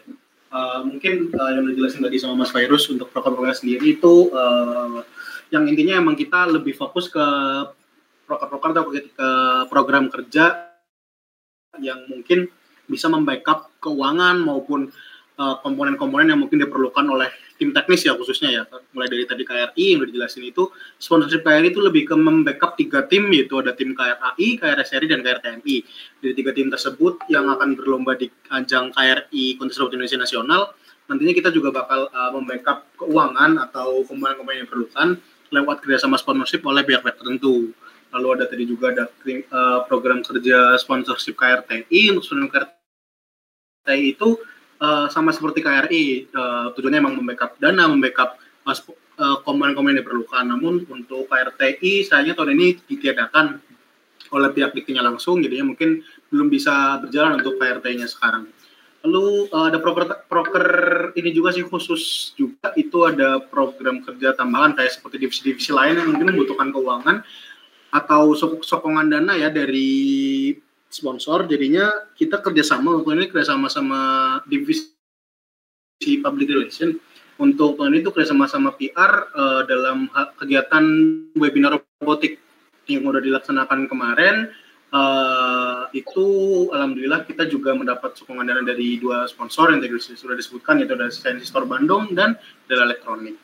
Uh, 0.51 0.83
mungkin 0.83 1.31
uh, 1.31 1.49
yang 1.55 1.63
udah 1.63 1.75
jelasin 1.79 2.03
tadi 2.03 2.19
sama 2.19 2.43
Mas 2.43 2.51
Virus 2.51 2.91
untuk 2.91 3.07
proker-prokernya 3.11 3.55
sendiri 3.55 3.95
itu 3.95 4.27
uh, 4.35 4.99
yang 5.51 5.63
intinya 5.67 5.99
emang 5.99 6.19
kita 6.19 6.47
lebih 6.47 6.75
fokus 6.75 7.07
ke 7.07 7.23
proker-proker 8.27 8.69
atau 8.71 8.83
ke 8.91 9.29
program 9.67 10.07
kerja 10.11 10.75
yang 11.79 12.03
mungkin 12.07 12.51
bisa 12.87 13.07
membackup 13.07 13.71
keuangan 13.79 14.43
maupun 14.43 14.91
Eh, 15.41 15.55
komponen-komponen 15.65 16.29
yang 16.29 16.37
mungkin 16.37 16.61
diperlukan 16.61 17.01
oleh 17.01 17.25
tim 17.57 17.73
teknis 17.73 18.05
ya 18.05 18.13
khususnya 18.13 18.49
ya. 18.53 18.63
Mulai 18.93 19.09
dari 19.09 19.25
tadi 19.25 19.41
KRI 19.41 19.97
yang 19.97 20.05
udah 20.05 20.09
dijelasin 20.13 20.45
itu 20.45 20.69
sponsorship 21.01 21.41
KRI 21.41 21.73
itu 21.73 21.81
lebih 21.81 22.05
ke 22.05 22.13
membackup 22.13 22.77
tiga 22.77 23.09
tim 23.09 23.25
yaitu 23.33 23.57
ada 23.57 23.73
tim 23.73 23.97
KRAI, 23.97 24.61
KRSRI 24.61 25.07
dan 25.09 25.25
KRTMI 25.25 25.75
dari 26.21 26.33
tiga 26.37 26.51
tim 26.53 26.69
tersebut 26.69 27.25
yang 27.33 27.49
akan 27.49 27.73
berlomba 27.73 28.13
di 28.13 28.29
ajang 28.53 28.93
KRI 28.93 29.57
Kontes 29.57 29.81
Robot 29.81 29.97
Indonesia 29.97 30.21
Nasional. 30.21 30.77
Nantinya 31.09 31.33
kita 31.33 31.49
juga 31.49 31.73
bakal 31.73 32.05
uh, 32.13 32.31
membackup 32.37 32.85
keuangan 33.01 33.57
atau 33.65 34.05
komponen-komponen 34.05 34.61
yang 34.61 34.67
diperlukan 34.69 35.17
lewat 35.49 35.81
kerjasama 35.81 36.21
sponsorship 36.21 36.61
oleh 36.69 36.85
pihak-pihak 36.85 37.17
tertentu. 37.17 37.73
Lalu 38.13 38.27
ada 38.37 38.45
tadi 38.45 38.69
juga 38.69 38.93
ada 38.93 39.09
uh, 39.09 39.89
program 39.89 40.21
kerja 40.21 40.77
sponsorship 40.77 41.33
KRTI 41.33 42.13
untuk 42.13 42.29
KRTI 42.29 44.05
itu 44.05 44.37
uh, 44.81 45.07
sama 45.07 45.29
seperti 45.29 45.61
KRI 45.61 46.03
uh, 46.33 46.41
eh, 46.41 46.67
tujuannya 46.75 46.99
memang 46.99 47.15
membackup 47.21 47.61
dana, 47.61 47.85
membackup 47.85 48.41
uh, 48.65 49.37
komponen-komponen 49.45 49.95
yang 49.95 50.01
diperlukan. 50.03 50.43
Namun 50.49 50.89
untuk 50.89 51.29
KRTI 51.29 52.09
sayangnya 52.09 52.33
tahun 52.33 52.57
ini 52.57 52.67
ditiadakan 52.89 53.61
oleh 54.31 54.49
pihak 54.55 54.71
diktinya 54.73 55.05
langsung, 55.05 55.43
jadinya 55.43 55.75
mungkin 55.75 56.01
belum 56.31 56.47
bisa 56.49 57.03
berjalan 57.03 57.43
untuk 57.43 57.61
KRT-nya 57.61 58.07
sekarang. 58.09 58.49
Lalu 59.01 59.49
uh, 59.49 59.65
ada 59.69 59.77
proker, 59.81 60.25
proker 60.29 60.67
ini 61.17 61.33
juga 61.33 61.53
sih 61.53 61.65
khusus 61.65 62.33
juga 62.37 62.73
itu 62.77 63.05
ada 63.05 63.41
program 63.41 64.01
kerja 64.05 64.33
tambahan 64.37 64.77
kayak 64.77 64.93
seperti 64.93 65.25
divisi-divisi 65.25 65.73
lain 65.73 65.97
yang 65.97 66.07
mungkin 66.13 66.27
membutuhkan 66.33 66.69
keuangan 66.69 67.17
atau 67.91 68.31
sokongan 68.63 69.11
dana 69.11 69.35
ya 69.35 69.51
dari 69.51 70.55
sponsor 70.91 71.47
jadinya 71.47 71.89
kita 72.13 72.43
kerjasama 72.43 72.99
ini 73.01 73.31
kerjasama 73.31 73.71
sama 73.71 74.01
divisi 74.45 74.91
public 76.19 76.51
relation 76.51 76.99
untuk 77.41 77.81
ini 77.81 78.05
tuh 78.05 78.13
kerjasama 78.13 78.45
sama 78.45 78.75
PR 78.77 79.31
uh, 79.33 79.61
dalam 79.65 80.11
kegiatan 80.37 80.83
webinar 81.33 81.81
robotik 81.97 82.37
yang 82.85 83.07
udah 83.07 83.23
dilaksanakan 83.23 83.87
kemarin 83.89 84.51
uh, 84.91 85.87
itu 85.95 86.25
alhamdulillah 86.69 87.23
kita 87.25 87.47
juga 87.47 87.73
mendapat 87.73 88.13
sokongan 88.19 88.45
dana 88.45 88.61
dari 88.61 88.99
dua 88.99 89.25
sponsor 89.25 89.71
yang 89.71 89.79
tadi 89.81 89.97
sudah 89.97 90.35
disebutkan 90.35 90.83
yaitu 90.83 90.93
dari 90.93 91.09
Science 91.09 91.49
Store 91.49 91.65
Bandung 91.65 92.11
dan 92.13 92.35
dari 92.67 92.81
Elektronik. 92.83 93.35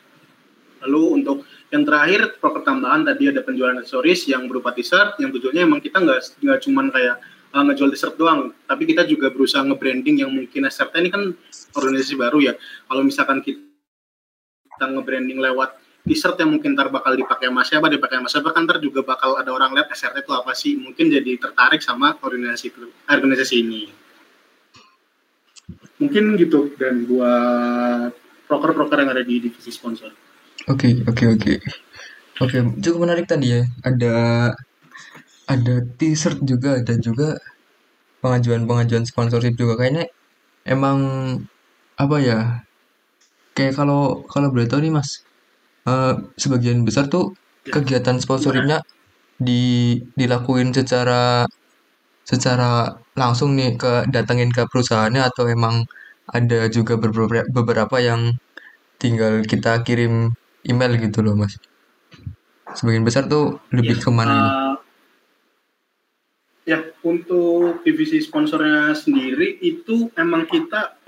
Lalu 0.85 1.03
untuk 1.23 1.49
yang 1.73 1.83
terakhir 1.83 2.37
proker 2.37 2.61
tambahan 2.61 3.01
tadi 3.01 3.33
ada 3.33 3.41
penjualan 3.41 3.81
aksesoris 3.81 4.29
yang 4.29 4.45
berupa 4.45 4.71
t-shirt 4.77 5.17
yang 5.17 5.33
tujuannya 5.33 5.63
emang 5.65 5.81
kita 5.81 5.97
nggak 5.97 6.37
nggak 6.37 6.59
cuman 6.69 6.93
kayak 6.93 7.17
uh, 7.57 7.63
ngejual 7.65 7.89
dessert 7.89 8.13
doang, 8.13 8.53
tapi 8.69 8.85
kita 8.85 9.01
juga 9.09 9.33
berusaha 9.33 9.65
nge-branding 9.65 10.21
yang 10.21 10.29
mungkin 10.29 10.69
SRT 10.69 10.93
ini 11.01 11.09
kan 11.09 11.23
organisasi 11.73 12.13
baru 12.13 12.37
ya. 12.37 12.53
Kalau 12.85 13.01
misalkan 13.01 13.41
kita 13.41 14.85
nge-branding 14.85 15.41
lewat 15.41 15.81
dessert 16.05 16.37
yang 16.37 16.53
mungkin 16.53 16.77
ntar 16.77 16.93
bakal 16.93 17.17
dipakai 17.17 17.49
mas 17.49 17.67
siapa, 17.67 17.89
dipakai 17.89 18.21
mas 18.21 18.29
siapa, 18.29 18.53
kan 18.53 18.69
ntar 18.69 18.77
juga 18.77 19.01
bakal 19.01 19.41
ada 19.41 19.49
orang 19.49 19.73
lihat 19.73 19.89
SRT 19.89 20.21
itu 20.21 20.31
apa 20.37 20.53
sih, 20.53 20.77
mungkin 20.77 21.09
jadi 21.09 21.41
tertarik 21.41 21.81
sama 21.81 22.13
organisasi 22.21 22.77
organisasi 23.09 23.55
ini. 23.57 23.81
Mungkin 25.97 26.37
gitu 26.37 26.77
dan 26.77 27.09
buat 27.09 28.13
proker-proker 28.45 29.01
yang 29.01 29.11
ada 29.17 29.25
di 29.25 29.41
divisi 29.41 29.73
sponsor. 29.73 30.13
Oke, 30.69 30.93
okay, 30.93 31.03
oke, 31.03 31.11
okay, 31.11 31.27
oke. 31.33 31.41
Okay. 31.41 31.57
Oke, 32.37 32.61
cukup 32.85 33.09
menarik 33.09 33.25
tadi 33.25 33.49
ya. 33.49 33.61
Ada 33.81 34.13
ada 35.47 35.75
t-shirt 35.97 36.43
juga 36.43 36.79
dan 36.83 36.99
juga 36.99 37.39
pengajuan-pengajuan 38.21 39.07
sponsorship 39.07 39.55
juga. 39.55 39.79
Kayaknya 39.79 40.05
emang 40.67 40.99
apa 41.97 42.17
ya 42.21 42.39
kayak 43.57 43.73
kalau 43.73 44.21
kalau 44.29 44.53
boleh 44.53 44.69
tahu 44.69 44.85
nih 44.85 44.93
mas 44.93 45.25
uh, 45.89 46.13
sebagian 46.37 46.85
besar 46.85 47.09
tuh 47.09 47.33
kegiatan 47.65 48.21
sponsorshipnya 48.21 48.85
di 49.41 49.97
dilakuin 50.13 50.69
secara 50.77 51.47
secara 52.21 52.99
langsung 53.17 53.55
nih 53.57 53.79
ke 53.81 54.05
datengin 54.13 54.51
ke 54.53 54.67
perusahaannya 54.69 55.23
atau 55.25 55.47
emang 55.49 55.87
ada 56.27 56.67
juga 56.69 56.99
beberapa 56.99 57.47
beberapa 57.49 57.97
yang 58.03 58.35
tinggal 58.99 59.41
kita 59.47 59.81
kirim 59.87 60.35
email 60.67 60.91
gitu 60.99 61.23
loh 61.23 61.33
mas? 61.39 61.55
Sebagian 62.75 63.07
besar 63.07 63.31
tuh 63.31 63.63
lebih 63.71 63.95
ya, 63.97 64.03
ke 64.03 64.09
mana 64.11 64.35
uh, 64.35 64.66
Ya, 66.67 66.83
untuk 66.99 67.79
divisi 67.87 68.19
sponsornya 68.19 68.91
sendiri 68.91 69.55
itu 69.63 70.11
emang 70.19 70.43
kita 70.51 70.99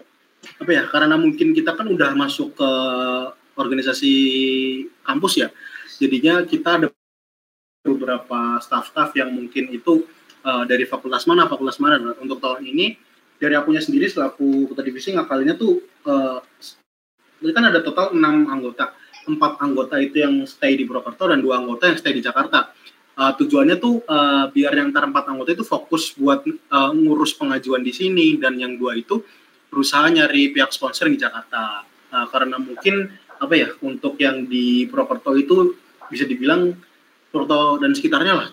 apa 0.56 0.72
ya? 0.72 0.88
Karena 0.88 1.20
mungkin 1.20 1.51
kita 1.51 1.75
kan 1.75 1.84
udah 1.92 2.16
masuk 2.16 2.56
ke 2.56 2.72
organisasi 3.60 4.13
kampus 5.04 5.44
ya. 5.44 5.51
Jadinya 6.00 6.48
kita 6.48 6.80
ada 6.80 6.88
beberapa 7.84 8.56
staff-staff 8.63 9.12
yang 9.20 9.36
mungkin 9.36 9.68
itu 9.75 10.08
uh, 10.48 10.63
dari 10.63 10.88
fakultas 10.88 11.28
mana, 11.28 11.51
fakultas 11.51 11.75
mana. 11.84 12.00
Nah, 12.00 12.16
untuk 12.24 12.39
tahun 12.39 12.63
ini 12.63 12.96
dari 13.36 13.60
akunya 13.60 13.84
sendiri 13.84 14.08
selaku 14.08 14.72
ketua 14.72 14.88
divisi 14.88 15.12
ngakalinnya 15.12 15.60
tuh 15.60 15.84
uh, 16.08 16.39
kan 17.51 17.66
ada 17.68 17.84
total 17.84 18.16
enam 18.16 18.48
anggota. 18.48 18.96
Empat 19.28 19.60
anggota 19.60 20.00
itu 20.00 20.24
yang 20.24 20.39
stay 20.48 20.80
di 20.80 20.88
Purwokerto 20.88 21.28
dan 21.28 21.44
dua 21.44 21.60
anggota 21.60 21.92
yang 21.92 22.00
stay 22.00 22.16
di 22.16 22.24
Jakarta 22.24 22.72
uh, 23.20 23.34
tujuannya 23.36 23.76
tuh 23.78 24.00
uh, 24.08 24.48
biar 24.50 24.72
yang 24.80 24.96
ntar 24.96 25.12
empat 25.12 25.28
anggota 25.28 25.52
itu 25.52 25.68
fokus 25.68 26.16
buat 26.16 26.48
uh, 26.48 26.92
ngurus 26.96 27.36
pengajuan 27.36 27.84
di 27.84 27.92
sini 27.92 28.40
dan 28.40 28.56
yang 28.56 28.80
dua 28.80 28.96
itu 28.96 29.20
berusaha 29.68 30.08
nyari 30.08 30.56
pihak 30.56 30.72
sponsor 30.72 31.12
di 31.12 31.20
Jakarta. 31.20 31.84
Uh, 32.10 32.26
karena 32.32 32.58
mungkin 32.58 33.12
apa 33.38 33.54
ya 33.54 33.70
untuk 33.86 34.18
yang 34.18 34.48
di 34.48 34.88
Purwokerto 34.88 35.36
itu 35.36 35.76
bisa 36.08 36.24
dibilang 36.26 36.74
Purwokerto 37.30 37.84
dan 37.84 37.92
sekitarnya 37.94 38.34
lah. 38.34 38.50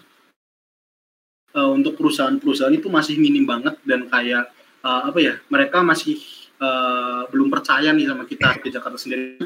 Uh, 1.57 1.73
untuk 1.73 1.97
perusahaan-perusahaan 1.97 2.75
itu 2.75 2.93
masih 2.93 3.17
minim 3.17 3.49
banget 3.49 3.81
dan 3.89 4.05
kayak 4.13 4.53
uh, 4.85 5.09
apa 5.09 5.19
ya 5.25 5.35
mereka 5.49 5.81
masih 5.81 6.21
uh, 6.61 7.25
belum 7.33 7.49
percaya 7.49 7.97
nih 7.97 8.13
sama 8.13 8.29
kita 8.29 8.61
di 8.61 8.69
Jakarta 8.75 8.99
sendiri. 9.01 9.41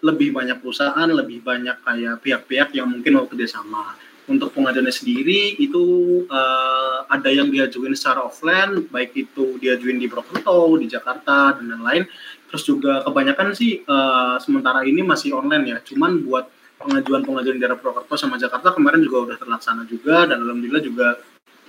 Lebih 0.00 0.32
banyak 0.32 0.64
perusahaan 0.64 1.04
lebih 1.04 1.44
banyak 1.44 1.84
kayak 1.84 2.24
pihak-pihak 2.24 2.72
yang 2.72 2.88
mungkin 2.88 3.20
mau 3.20 3.28
kerjasama 3.28 3.92
untuk 4.28 4.52
pengajuannya 4.52 4.92
sendiri 4.92 5.56
itu 5.56 5.82
uh, 6.28 7.06
ada 7.08 7.30
yang 7.32 7.48
diajuin 7.48 7.96
secara 7.96 8.26
offline 8.26 8.86
baik 8.92 9.16
itu 9.16 9.56
diajuin 9.58 9.96
di 9.96 10.06
Purwokerto 10.06 10.76
di 10.76 10.86
Jakarta 10.90 11.56
dan 11.56 11.70
lain-lain 11.70 12.04
terus 12.50 12.66
juga 12.66 13.06
kebanyakan 13.06 13.54
sih 13.54 13.86
uh, 13.86 14.34
sementara 14.42 14.82
ini 14.82 15.06
masih 15.06 15.38
online 15.38 15.64
ya. 15.70 15.78
Cuman 15.86 16.26
buat 16.26 16.50
pengajuan-pengajuan 16.82 17.56
di 17.56 17.62
daerah 17.62 17.78
Purwokerto 17.78 18.18
sama 18.18 18.42
Jakarta 18.42 18.74
kemarin 18.74 18.98
juga 19.06 19.30
udah 19.30 19.36
terlaksana 19.38 19.86
juga 19.86 20.26
dan 20.26 20.42
alhamdulillah 20.42 20.82
juga 20.82 21.08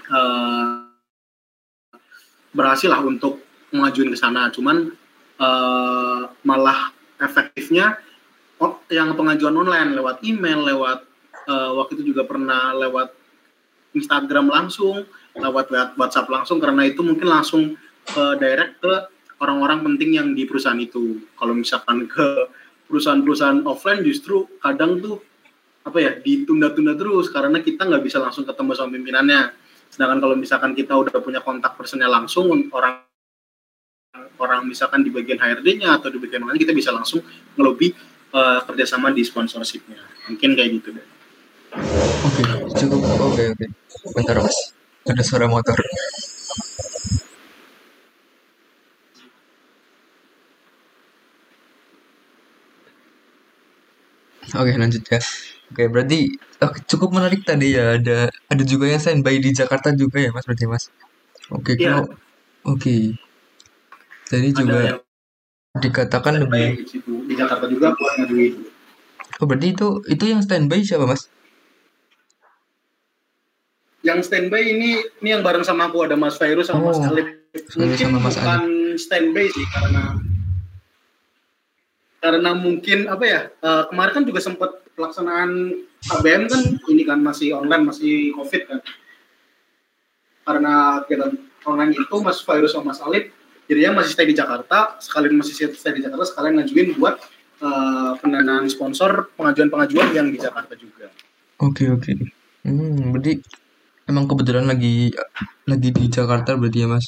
uh, 0.09 0.89
berhasil 2.49 2.89
lah 2.89 3.05
untuk 3.05 3.45
mengajuin 3.69 4.09
ke 4.09 4.17
sana. 4.17 4.49
Cuman 4.49 4.89
uh, 5.37 6.21
malah 6.41 6.89
efektifnya 7.21 8.01
yang 8.89 9.13
pengajuan 9.13 9.53
online 9.53 9.93
lewat 9.93 10.25
email 10.25 10.65
lewat 10.65 11.05
uh, 11.47 11.71
waktu 11.77 12.01
itu 12.01 12.13
juga 12.13 12.27
pernah 12.27 12.75
lewat 12.75 13.13
Instagram 13.91 14.47
langsung, 14.47 15.03
lewat 15.35 15.95
WhatsApp 15.99 16.27
langsung 16.31 16.59
karena 16.59 16.87
itu 16.87 17.03
mungkin 17.03 17.27
langsung 17.27 17.75
ke 18.07 18.23
direct 18.39 18.79
ke 18.81 18.93
orang-orang 19.41 19.83
penting 19.83 20.19
yang 20.21 20.27
di 20.31 20.47
perusahaan 20.47 20.79
itu. 20.79 21.23
Kalau 21.35 21.53
misalkan 21.57 22.07
ke 22.07 22.47
perusahaan-perusahaan 22.87 23.63
offline 23.67 24.03
justru 24.03 24.47
kadang 24.59 24.99
tuh 24.99 25.23
apa 25.81 25.97
ya 25.97 26.11
ditunda-tunda 26.21 26.93
terus 26.93 27.31
karena 27.33 27.57
kita 27.63 27.89
nggak 27.89 28.03
bisa 28.05 28.21
langsung 28.21 28.45
ketemu 28.45 28.71
sama 28.77 28.89
pimpinannya. 28.95 29.41
Sedangkan 29.91 30.19
kalau 30.23 30.35
misalkan 30.39 30.71
kita 30.71 30.95
udah 30.95 31.19
punya 31.19 31.43
kontak 31.43 31.75
personnya 31.75 32.07
langsung 32.07 32.47
orang 32.71 33.03
orang 34.39 34.65
misalkan 34.67 35.05
di 35.05 35.11
bagian 35.13 35.37
HRD-nya 35.37 36.01
atau 36.01 36.09
di 36.09 36.17
bagian 36.17 36.43
mana 36.43 36.57
kita 36.57 36.73
bisa 36.73 36.89
langsung 36.91 37.21
ngelobi 37.55 37.93
uh, 38.33 38.59
kerjasama 38.65 39.11
di 39.11 39.25
sponsorshipnya. 39.25 39.99
Mungkin 40.31 40.55
kayak 40.55 40.69
gitu 40.81 40.89
deh. 40.95 41.20
Oke, 41.71 42.43
cukup. 42.75 43.01
Oke, 43.31 43.43
oke. 43.55 43.65
Bentar, 44.11 44.35
Mas. 44.43 44.57
Ada 45.07 45.23
suara 45.23 45.47
motor. 45.47 45.77
Oke, 54.51 54.71
lanjut 54.75 55.03
ya. 55.07 55.19
Oke, 55.71 55.83
berarti 55.87 56.19
oh, 56.59 56.73
cukup 56.91 57.09
menarik 57.15 57.41
tadi 57.47 57.71
ya. 57.77 57.95
Ada 57.95 58.27
ada 58.51 58.63
juga 58.67 58.91
yang 58.91 58.99
standby 58.99 59.39
di 59.39 59.55
Jakarta 59.55 59.95
juga 59.95 60.19
ya, 60.19 60.29
Mas, 60.35 60.43
berarti 60.43 60.65
Mas. 60.67 60.83
Oke, 61.55 61.79
Iya. 61.79 62.03
kalau 62.03 62.03
oke. 62.67 62.95
Jadi 64.27 64.47
Ada 64.51 64.59
juga 64.59 64.79
yang 64.83 64.99
dikatakan 65.79 66.33
lebih 66.43 66.83
di 67.31 67.33
Jakarta 67.39 67.65
juga 67.71 67.95
buat 67.95 68.13
ngajuin. 68.19 68.53
Oh, 69.39 69.45
berarti 69.47 69.67
itu 69.71 69.87
itu 70.11 70.23
yang 70.27 70.43
standby 70.43 70.83
siapa, 70.83 71.07
Mas? 71.07 71.31
Yang 74.01 74.29
standby 74.29 74.61
ini 74.65 74.97
ini 75.21 75.29
yang 75.29 75.45
bareng 75.45 75.61
sama 75.61 75.87
aku 75.89 76.05
ada 76.09 76.17
Mas 76.17 76.35
Fairuz 76.37 76.67
sama 76.69 76.89
Mas 76.89 76.97
Oh, 76.97 77.09
Alif. 77.13 77.37
Fairuz 77.53 77.75
Mungkin 77.77 78.07
sama 78.09 78.19
Mas 78.19 78.35
bukan 78.37 78.63
standby 78.97 79.45
sih 79.51 79.65
karena 79.69 80.03
karena 82.21 82.51
mungkin 82.53 83.09
apa 83.09 83.23
ya 83.25 83.41
eh, 83.49 83.83
kemarin 83.89 84.13
kan 84.13 84.23
juga 84.25 84.39
sempat 84.41 84.71
pelaksanaan 84.93 85.73
KBM 86.01 86.43
kan 86.49 86.61
ini 86.89 87.01
kan 87.05 87.17
masih 87.21 87.53
online 87.57 87.85
masih 87.85 88.33
covid 88.37 88.61
kan 88.69 88.79
karena 90.41 91.01
kegiatan 91.05 91.37
online 91.65 91.93
itu 91.93 92.15
Mas 92.21 92.41
Fairuz 92.41 92.73
sama 92.73 92.93
Mas 92.93 93.01
Alif 93.01 93.29
jadinya 93.69 94.01
masih 94.01 94.11
stay 94.17 94.25
di 94.29 94.35
Jakarta 94.37 94.97
sekalian 94.97 95.37
masih 95.37 95.53
stay 95.53 95.93
di 95.93 96.01
Jakarta 96.01 96.25
sekalian 96.25 96.61
ngajuin 96.61 96.97
buat 96.97 97.21
eh, 97.61 98.11
pendanaan 98.21 98.65
sponsor 98.69 99.29
pengajuan-pengajuan 99.37 100.09
yang 100.17 100.27
di 100.33 100.41
Jakarta 100.41 100.73
juga. 100.73 101.09
Oke, 101.61 101.85
oke. 101.93 102.17
Hmm, 102.65 103.13
berarti 103.13 103.37
emang 104.11 104.25
kebetulan 104.29 104.65
lagi 104.71 104.93
lagi 105.71 105.89
di 105.97 106.05
Jakarta 106.11 106.51
berarti 106.59 106.79
ya, 106.83 106.87
Mas. 106.93 107.05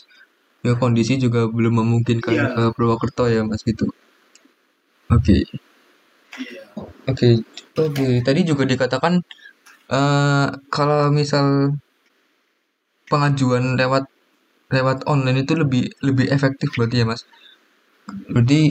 Ya 0.66 0.74
kondisi 0.80 1.14
juga 1.20 1.42
belum 1.58 1.74
memungkinkan 1.84 2.34
Iya. 2.36 2.48
ke 2.56 2.64
Purwokerto 2.76 3.24
ya, 3.36 3.42
Mas 3.50 3.62
gitu. 3.68 3.86
Oke. 5.16 5.38
Iya. 6.40 6.64
Oke. 7.12 7.30
Oke, 7.76 8.06
tadi 8.28 8.42
juga 8.50 8.64
dikatakan 8.72 9.14
eh 9.98 10.48
kalau 10.76 11.12
misal 11.20 11.46
pengajuan 13.12 13.76
lewat 13.80 14.04
lewat 14.76 14.98
online 15.06 15.40
itu 15.46 15.54
lebih 15.62 15.84
lebih 16.08 16.26
efektif 16.36 16.70
berarti 16.78 17.04
ya, 17.04 17.06
Mas. 17.12 17.22
Berarti 18.34 18.62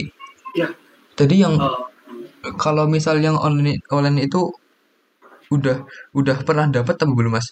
Iya. 0.57 0.67
tadi 1.19 1.35
yang 1.45 1.55
Eh, 2.43 2.55
kalau 2.59 2.83
misal 2.91 3.23
yang 3.23 3.39
online 3.39 3.79
online 3.87 4.27
itu 4.27 4.51
udah 5.55 5.77
udah 6.11 6.37
pernah 6.43 6.67
dapat 6.67 6.99
atau 6.99 7.15
belum, 7.15 7.39
Mas? 7.39 7.47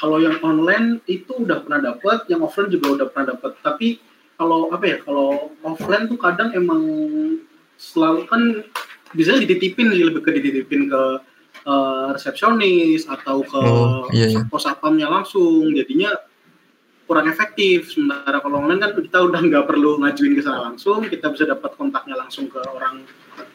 Kalau 0.00 0.16
yang 0.16 0.40
online 0.40 1.04
itu 1.04 1.44
udah 1.44 1.60
pernah 1.60 1.92
dapat, 1.92 2.24
yang 2.32 2.40
offline 2.40 2.72
juga 2.72 2.96
udah 2.96 3.06
pernah 3.12 3.36
dapat. 3.36 3.52
Tapi 3.60 4.00
kalau 4.40 4.72
apa 4.72 4.84
ya, 4.88 4.96
kalau 5.04 5.52
offline 5.60 6.08
tuh 6.08 6.16
kadang 6.16 6.56
emang 6.56 6.80
selalu 7.76 8.24
kan 8.24 8.64
bisa 9.12 9.36
dititipin 9.36 9.92
sih 9.92 10.08
lebih 10.08 10.24
ke 10.24 10.32
dititipin 10.32 10.88
ke 10.88 11.02
eh, 11.68 12.06
resepsionis 12.16 13.04
atau 13.12 13.44
ke 13.44 13.60
Oh, 13.60 14.08
iya, 14.16 14.32
iya. 14.32 14.40
pos 14.48 14.64
satpamnya 14.64 15.12
langsung. 15.12 15.68
Jadinya 15.76 16.16
kurang 17.04 17.28
efektif. 17.28 17.92
Sementara 17.92 18.40
kalau 18.40 18.64
online 18.64 18.80
kan 18.80 18.96
kita 18.96 19.20
udah 19.20 19.40
nggak 19.44 19.68
perlu 19.68 20.00
ngajuin 20.00 20.32
ke 20.32 20.40
sana 20.40 20.72
langsung, 20.72 21.04
kita 21.04 21.28
bisa 21.28 21.44
dapat 21.44 21.76
kontaknya 21.76 22.16
langsung 22.16 22.48
ke 22.48 22.56
orang 22.72 23.04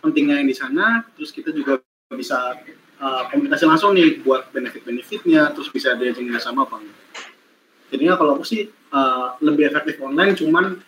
pentingnya 0.06 0.46
yang 0.46 0.50
di 0.52 0.54
sana. 0.54 1.02
Terus 1.18 1.34
kita 1.34 1.50
juga 1.50 1.82
bisa 2.14 2.54
uh, 3.00 3.24
komunikasi 3.32 3.66
langsung 3.68 3.96
nih 3.96 4.22
buat 4.24 4.52
benefit-benefitnya, 4.52 5.52
terus 5.56 5.72
bisa 5.72 5.96
diajeng 5.96 6.32
sama 6.40 6.64
apa 6.68 6.80
enggak. 6.80 7.00
Jadinya 7.94 8.14
kalau 8.18 8.40
aku 8.40 8.46
sih 8.48 8.68
uh, 8.92 9.38
lebih 9.40 9.70
efektif 9.70 10.02
online, 10.02 10.34
cuman 10.36 10.80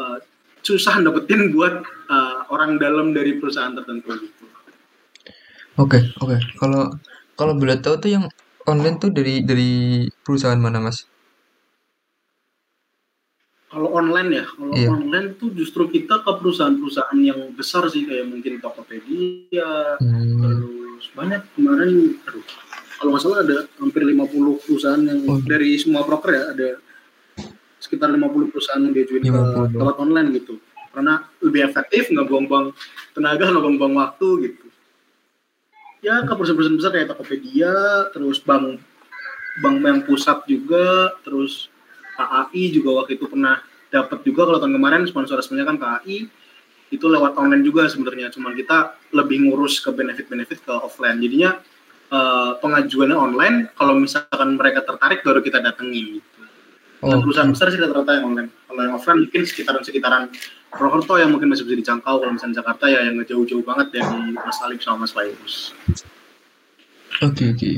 uh, 0.00 0.18
susah 0.64 1.00
dapetin 1.04 1.48
buat 1.54 1.84
uh, 2.08 2.48
orang 2.50 2.80
dalam 2.80 3.12
dari 3.12 3.36
perusahaan 3.38 3.74
tertentu 3.74 4.16
gitu. 4.18 4.44
Oke, 5.74 5.98
oke. 6.22 6.38
Kalau 6.58 6.94
kalau 7.34 7.52
boleh 7.58 7.82
tahu 7.82 7.98
tuh 7.98 8.10
yang 8.14 8.24
online 8.70 8.96
tuh 9.02 9.10
dari 9.10 9.42
dari 9.42 9.70
perusahaan 10.22 10.58
mana, 10.58 10.78
Mas? 10.78 11.10
Kalau 13.74 13.90
online 13.90 14.30
ya, 14.30 14.44
kalau 14.54 14.70
Iya. 14.70 14.86
online 14.86 15.34
tuh 15.34 15.50
justru 15.50 15.90
kita 15.90 16.22
ke 16.22 16.30
perusahaan-perusahaan 16.38 17.18
yang 17.18 17.50
besar 17.58 17.82
sih 17.90 18.06
kayak 18.06 18.30
mungkin 18.30 18.62
Tokopedia, 18.62 19.98
Hmm, 19.98 20.38
terus 20.38 20.58
banyak 21.14 21.42
kemarin, 21.54 22.18
aduh, 22.26 22.44
kalau 22.98 23.10
nggak 23.14 23.22
salah 23.22 23.38
ada 23.46 23.56
hampir 23.78 24.02
50 24.02 24.58
perusahaan 24.62 25.02
yang 25.02 25.20
Oh. 25.26 25.38
dari 25.42 25.78
semua 25.78 26.02
broker 26.02 26.30
ya 26.34 26.44
ada 26.50 26.68
sekitar 27.78 28.10
50 28.10 28.50
perusahaan 28.50 28.82
yang 28.82 28.92
diajuin 28.92 29.22
ke 29.22 29.30
50. 29.30 29.78
lewat 29.78 29.96
online 30.02 30.28
gitu. 30.34 30.58
Karena 30.94 31.26
lebih 31.42 31.66
efektif, 31.66 32.10
nggak 32.10 32.26
buang-buang 32.30 32.70
tenaga, 33.14 33.50
nggak 33.50 33.62
buang-buang 33.62 33.94
waktu 33.98 34.28
gitu. 34.50 34.66
Ya 36.04 36.22
ke 36.22 36.32
perusahaan-perusahaan 36.34 36.78
besar 36.78 36.92
kayak 36.92 37.08
Tokopedia, 37.14 37.74
terus 38.12 38.38
bank 38.42 38.78
bank 39.62 39.76
yang 39.82 40.00
pusat 40.02 40.42
juga, 40.50 41.14
terus 41.22 41.70
KAI 42.14 42.70
juga 42.70 43.02
waktu 43.02 43.18
itu 43.18 43.26
pernah 43.26 43.62
dapat 43.90 44.22
juga 44.26 44.46
kalau 44.46 44.58
tahun 44.58 44.74
kemarin 44.74 45.06
sponsor 45.06 45.38
resminya 45.38 45.66
kan 45.66 45.78
KAI 45.78 46.26
itu 46.92 47.06
lewat 47.08 47.38
online 47.40 47.64
juga 47.64 47.88
sebenarnya 47.88 48.28
cuman 48.34 48.52
kita 48.52 48.98
lebih 49.16 49.48
ngurus 49.48 49.80
ke 49.80 49.90
benefit-benefit 49.94 50.62
ke 50.62 50.72
offline 50.72 51.18
jadinya 51.18 51.58
eh, 52.12 52.50
pengajuannya 52.60 53.16
online 53.16 53.56
kalau 53.74 53.96
misalkan 53.96 54.58
mereka 54.58 54.84
tertarik 54.84 55.24
baru 55.24 55.40
kita 55.40 55.62
datangi 55.62 56.20
gitu. 56.20 56.28
Dan 57.04 57.20
Oh, 57.20 57.20
perusahaan 57.20 57.52
besar 57.52 57.68
sih 57.68 57.76
rata-rata 57.76 58.16
yang 58.16 58.32
online 58.32 58.48
kalau 58.64 58.80
yang 58.80 58.94
offline 58.96 59.20
mungkin 59.28 59.42
sekitaran-sekitaran 59.44 60.32
Purwokerto 60.72 61.20
yang 61.20 61.30
mungkin 61.36 61.52
masih 61.52 61.68
bisa 61.68 61.76
dijangkau 61.84 62.16
kalau 62.16 62.32
misalnya 62.32 62.64
Jakarta 62.64 62.88
ya 62.88 63.04
yang 63.04 63.20
jauh-jauh 63.20 63.60
banget 63.60 63.92
dari 63.92 64.32
Mas 64.32 64.58
Alif 64.64 64.80
sama 64.80 65.04
Mas 65.04 65.12
Fairuz 65.12 65.76
oke, 67.20 67.44
oke. 67.52 67.70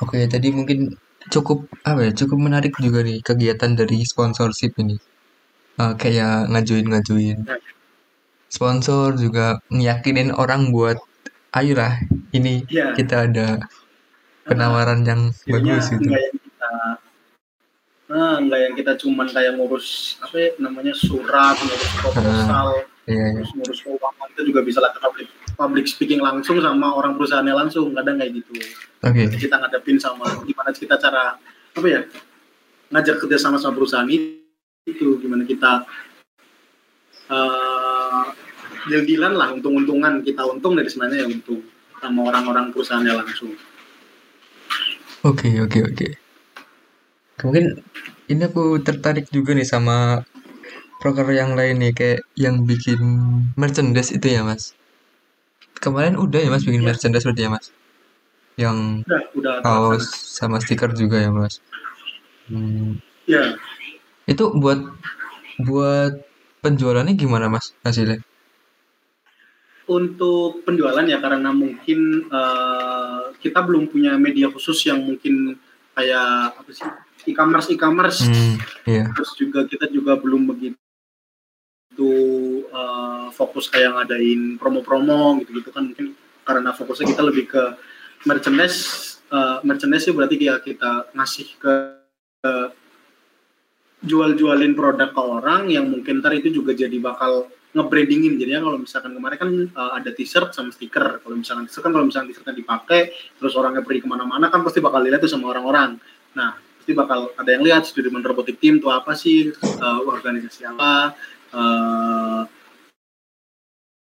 Oke, 0.00 0.24
tadi 0.28 0.48
mungkin 0.52 0.96
cukup 1.32 1.68
apa 1.84 2.08
ya? 2.08 2.12
Cukup 2.12 2.38
menarik 2.40 2.76
juga 2.76 3.04
nih 3.04 3.20
kegiatan 3.20 3.72
dari 3.76 4.04
sponsorship 4.04 4.76
ini. 4.80 4.96
Eh, 5.80 5.94
kayak 5.96 6.52
ngajuin-ngajuin 6.52 7.40
sponsor 8.50 9.14
juga 9.14 9.62
ngiyakinin 9.70 10.34
orang 10.34 10.74
buat 10.74 10.98
ayolah 11.54 11.96
ini 12.34 12.66
Iya. 12.66 12.94
kita 12.94 13.30
ada 13.30 13.62
penawaran 14.44 15.06
yang 15.06 15.30
Jadinya 15.46 15.78
bagus 15.78 15.86
gitu. 15.94 16.02
nggak 16.10 16.20
yang 16.26 16.36
kita 16.42 16.70
nah 18.10 18.34
nggak 18.42 18.60
yang 18.66 18.74
kita 18.74 18.92
cuman 18.98 19.26
kayak 19.30 19.54
ngurus 19.54 20.18
apa 20.18 20.34
ya, 20.34 20.48
namanya 20.58 20.90
surat 20.92 21.54
ngurus 21.62 21.90
proposal 22.02 22.66
Iya, 23.06 23.16
iya. 23.16 23.26
terus 23.38 23.50
ngurus 23.54 23.78
keuangan 23.82 24.28
itu 24.34 24.42
juga 24.50 24.60
bisa 24.62 24.78
lakukan 24.82 25.26
public 25.54 25.86
speaking 25.86 26.18
langsung 26.18 26.58
sama 26.58 26.90
orang 26.94 27.14
perusahaannya 27.14 27.54
langsung 27.54 27.90
kadang 27.94 28.18
kayak 28.18 28.42
gitu 28.42 28.50
Oke. 29.06 29.30
kita 29.38 29.56
ngadepin 29.58 29.98
sama 30.02 30.26
gimana 30.42 30.70
kita 30.74 30.94
cara 30.98 31.38
apa 31.70 31.86
ya 31.86 32.02
ngajak 32.90 33.22
kerja 33.22 33.36
sama 33.38 33.62
sama 33.62 33.78
perusahaan 33.78 34.06
itu 34.10 35.06
gimana 35.22 35.46
kita 35.46 35.86
uh, 37.30 37.79
deal-dealan 38.88 39.34
lah 39.36 39.48
untung-untungan 39.52 40.24
kita 40.24 40.42
untung 40.46 40.78
dari 40.78 40.88
sebenarnya 40.88 41.24
ya 41.24 41.28
untung 41.28 41.60
sama 42.00 42.20
orang-orang 42.32 42.72
perusahaannya 42.72 43.14
langsung 43.16 43.52
Oke, 45.20 45.52
oke, 45.60 45.84
oke. 45.84 46.08
Mungkin 47.44 47.84
ini 48.32 48.40
aku 48.40 48.80
tertarik 48.80 49.28
juga 49.28 49.52
nih 49.52 49.68
sama 49.68 50.24
proker 50.96 51.28
yang 51.28 51.52
lain 51.52 51.76
nih, 51.76 51.92
kayak 51.92 52.20
yang 52.40 52.64
bikin 52.64 52.96
merchandise 53.52 54.16
itu 54.16 54.32
ya, 54.32 54.40
Mas. 54.40 54.72
Kemarin 55.76 56.16
udah 56.16 56.40
ya, 56.40 56.48
Mas, 56.48 56.64
bikin 56.64 56.80
Iya. 56.80 56.88
merchandise 56.96 57.24
berarti 57.28 57.42
ya, 57.44 57.50
Mas? 57.52 57.66
Yang 58.56 58.76
udah 59.04 59.22
udah 59.36 59.54
kaos 59.60 60.04
sama 60.08 60.56
stiker 60.56 60.88
juga 60.96 61.20
ya, 61.20 61.28
Mas? 61.28 61.60
Hmm, 62.48 62.96
ya 63.28 63.60
itu 64.24 64.44
buat 64.56 64.80
buat 65.60 66.16
penjualannya 66.64 67.12
gimana, 67.12 67.52
Mas, 67.52 67.76
hasilnya? 67.84 68.24
Untuk 69.90 70.62
penjualan 70.62 71.02
ya 71.02 71.18
karena 71.18 71.50
mungkin 71.50 72.30
eh, 72.30 73.34
kita 73.42 73.58
belum 73.66 73.90
punya 73.90 74.14
media 74.14 74.46
khusus 74.46 74.86
yang 74.86 75.02
mungkin 75.02 75.58
kayak 75.98 76.54
apa 76.54 76.70
sih 76.70 76.86
e-commerce 77.26 77.68
e-commerce 77.74 78.22
Hmm, 78.22 78.56
iya. 78.86 79.10
terus 79.10 79.34
juga 79.34 79.66
kita 79.66 79.90
juga 79.90 80.14
belum 80.14 80.46
begitu 80.46 80.78
eh, 82.70 83.26
fokus 83.34 83.66
kayak 83.66 83.98
ngadain 83.98 84.54
promo-promo 84.62 85.42
gitu-gitu 85.42 85.74
kan 85.74 85.90
mungkin 85.90 86.14
karena 86.46 86.70
fokusnya 86.70 87.10
kita 87.10 87.22
lebih 87.26 87.50
ke 87.50 87.62
merchandise 88.30 88.78
eh, 89.34 89.58
merchandise 89.66 90.06
sih 90.06 90.14
berarti 90.14 90.38
ya 90.38 90.62
kita 90.62 91.10
ngasih 91.18 91.58
ke, 91.58 91.72
ke 92.46 92.52
jual-jualin 94.06 94.72
produk 94.72 95.10
ke 95.12 95.20
orang 95.20 95.68
yang 95.68 95.90
mungkin 95.90 96.22
ntar 96.24 96.32
itu 96.32 96.48
juga 96.48 96.72
jadi 96.72 96.94
bakal 97.02 97.50
nge-brandingin. 97.70 98.34
Jadinya 98.38 98.60
kalau 98.66 98.78
misalkan 98.82 99.12
kemarin 99.14 99.36
kan 99.38 99.50
eh, 99.70 99.92
ada 100.02 100.10
t-shirt 100.10 100.50
sama 100.54 100.70
stiker. 100.74 101.22
Kalau 101.22 101.34
misalkan 101.38 101.64
t-shirt 101.70 101.84
kan 101.86 101.92
kalau 101.94 102.06
misalkan 102.06 102.28
t-shirtnya 102.34 102.56
dipakai 102.56 103.14
terus 103.38 103.52
orangnya 103.54 103.82
pergi 103.86 104.00
ke 104.04 104.08
mana-mana 104.10 104.50
kan 104.50 104.60
pasti 104.66 104.82
bakal 104.82 105.00
dilihat 105.02 105.22
tuh 105.22 105.30
sama 105.30 105.50
orang-orang. 105.54 105.98
Nah 106.34 106.58
pasti 106.58 106.92
bakal 106.96 107.30
ada 107.38 107.50
yang 107.52 107.62
lihat 107.62 107.86
Sudirman 107.86 108.24
Robotic 108.24 108.58
Team 108.58 108.82
itu 108.82 108.88
apa 108.90 109.14
sih? 109.14 109.52
Eh, 109.54 110.00
organisasi 110.06 110.66
apa? 110.66 111.14
Eh, 111.50 112.42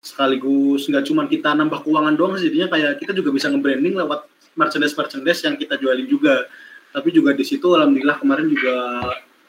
sekaligus 0.01 0.89
nggak 0.89 1.05
cuma 1.05 1.29
kita 1.29 1.53
nambah 1.53 1.85
keuangan 1.85 2.17
doang 2.17 2.33
sih, 2.41 2.49
jadinya 2.49 2.73
kayak 2.73 2.97
kita 2.97 3.13
juga 3.13 3.29
bisa 3.29 3.53
nge-branding 3.53 3.93
lewat 4.01 4.25
merchandise 4.57 4.97
merchandise 4.97 5.41
yang 5.45 5.55
kita 5.55 5.77
jualin 5.77 6.09
juga. 6.09 6.49
Tapi 6.91 7.07
juga 7.13 7.31
di 7.31 7.45
situ 7.47 7.71
alhamdulillah 7.71 8.19
kemarin 8.19 8.51
juga 8.51 8.75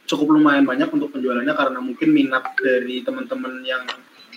cukup 0.07 0.35
lumayan 0.37 0.67
banyak 0.67 0.91
untuk 0.91 1.15
penjualannya 1.15 1.55
karena 1.55 1.79
mungkin 1.79 2.09
minat 2.11 2.45
dari 2.59 3.01
teman-teman 3.07 3.63
yang 3.63 3.85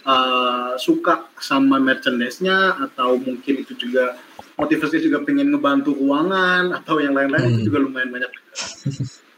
uh, 0.06 0.78
suka 0.78 1.28
sama 1.41 1.82
merchandise-nya 1.82 2.80
atau 2.89 3.17
mungkin 3.17 3.65
itu 3.65 3.73
juga 3.75 4.15
motivasi 4.56 5.01
juga 5.04 5.25
pengen 5.25 5.51
ngebantu 5.51 5.97
keuangan 5.97 6.71
atau 6.80 7.01
yang 7.01 7.12
lain-lain 7.17 7.51
itu 7.51 7.60
Hmm. 7.65 7.67
juga 7.67 7.80
lumayan 7.84 8.10
banyak. 8.13 8.32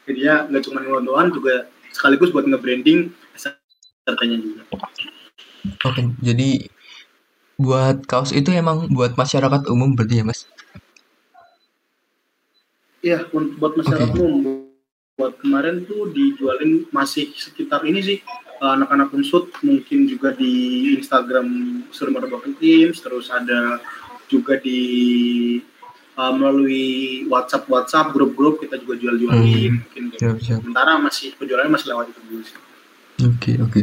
Jadi 0.08 0.20
ya 0.24 0.46
nggak 0.46 0.64
cuma 0.68 0.80
ngelondoan 0.84 1.34
juga 1.34 1.68
sekaligus 1.92 2.30
buat 2.30 2.46
nge-branding 2.46 3.12
sertanya 4.08 4.38
juga. 4.40 4.62
Oke, 5.84 6.02
jadi 6.24 6.70
buat 7.58 8.06
kaos 8.06 8.32
itu 8.32 8.54
emang 8.54 8.88
buat 8.94 9.18
masyarakat 9.18 9.68
umum 9.68 9.98
berarti 9.98 10.22
ya, 10.22 10.24
Mas? 10.24 10.46
Iya, 13.02 13.28
buat 13.32 13.74
masyarakat 13.76 14.14
Oke. 14.14 14.22
umum. 14.22 14.67
Buat 15.18 15.42
kemarin 15.42 15.82
tuh 15.90 16.14
dijualin 16.14 16.86
masih 16.94 17.34
sekitar 17.34 17.82
ini 17.90 18.06
sih 18.06 18.18
eh, 18.62 18.72
anak-anak 18.78 19.10
unsut 19.18 19.50
mungkin 19.66 20.06
juga 20.06 20.30
di 20.38 20.54
Instagram 20.94 21.82
Surma 21.90 22.22
Robotic 22.22 22.62
Teams, 22.62 23.02
terus 23.02 23.34
ada 23.34 23.82
juga 24.30 24.62
di 24.62 24.82
eh, 26.18 26.34
melalui 26.38 26.86
WhatsApp 27.26 27.66
WhatsApp 27.66 28.14
grup-grup 28.14 28.62
kita 28.62 28.78
juga 28.78 28.94
jual-jualin 28.94 29.42
Hmm. 29.42 29.82
mungkin 29.82 30.04
gitu. 30.14 30.22
Siap, 30.22 30.38
siap. 30.38 30.60
Sementara 30.62 31.02
masih 31.02 31.34
penjualannya 31.34 31.74
masih 31.74 31.88
lewat 31.90 32.06
itu 32.14 32.22
dulu 32.30 32.44
sih. 32.46 32.58
Oke, 33.26 33.52
oke. 33.58 33.82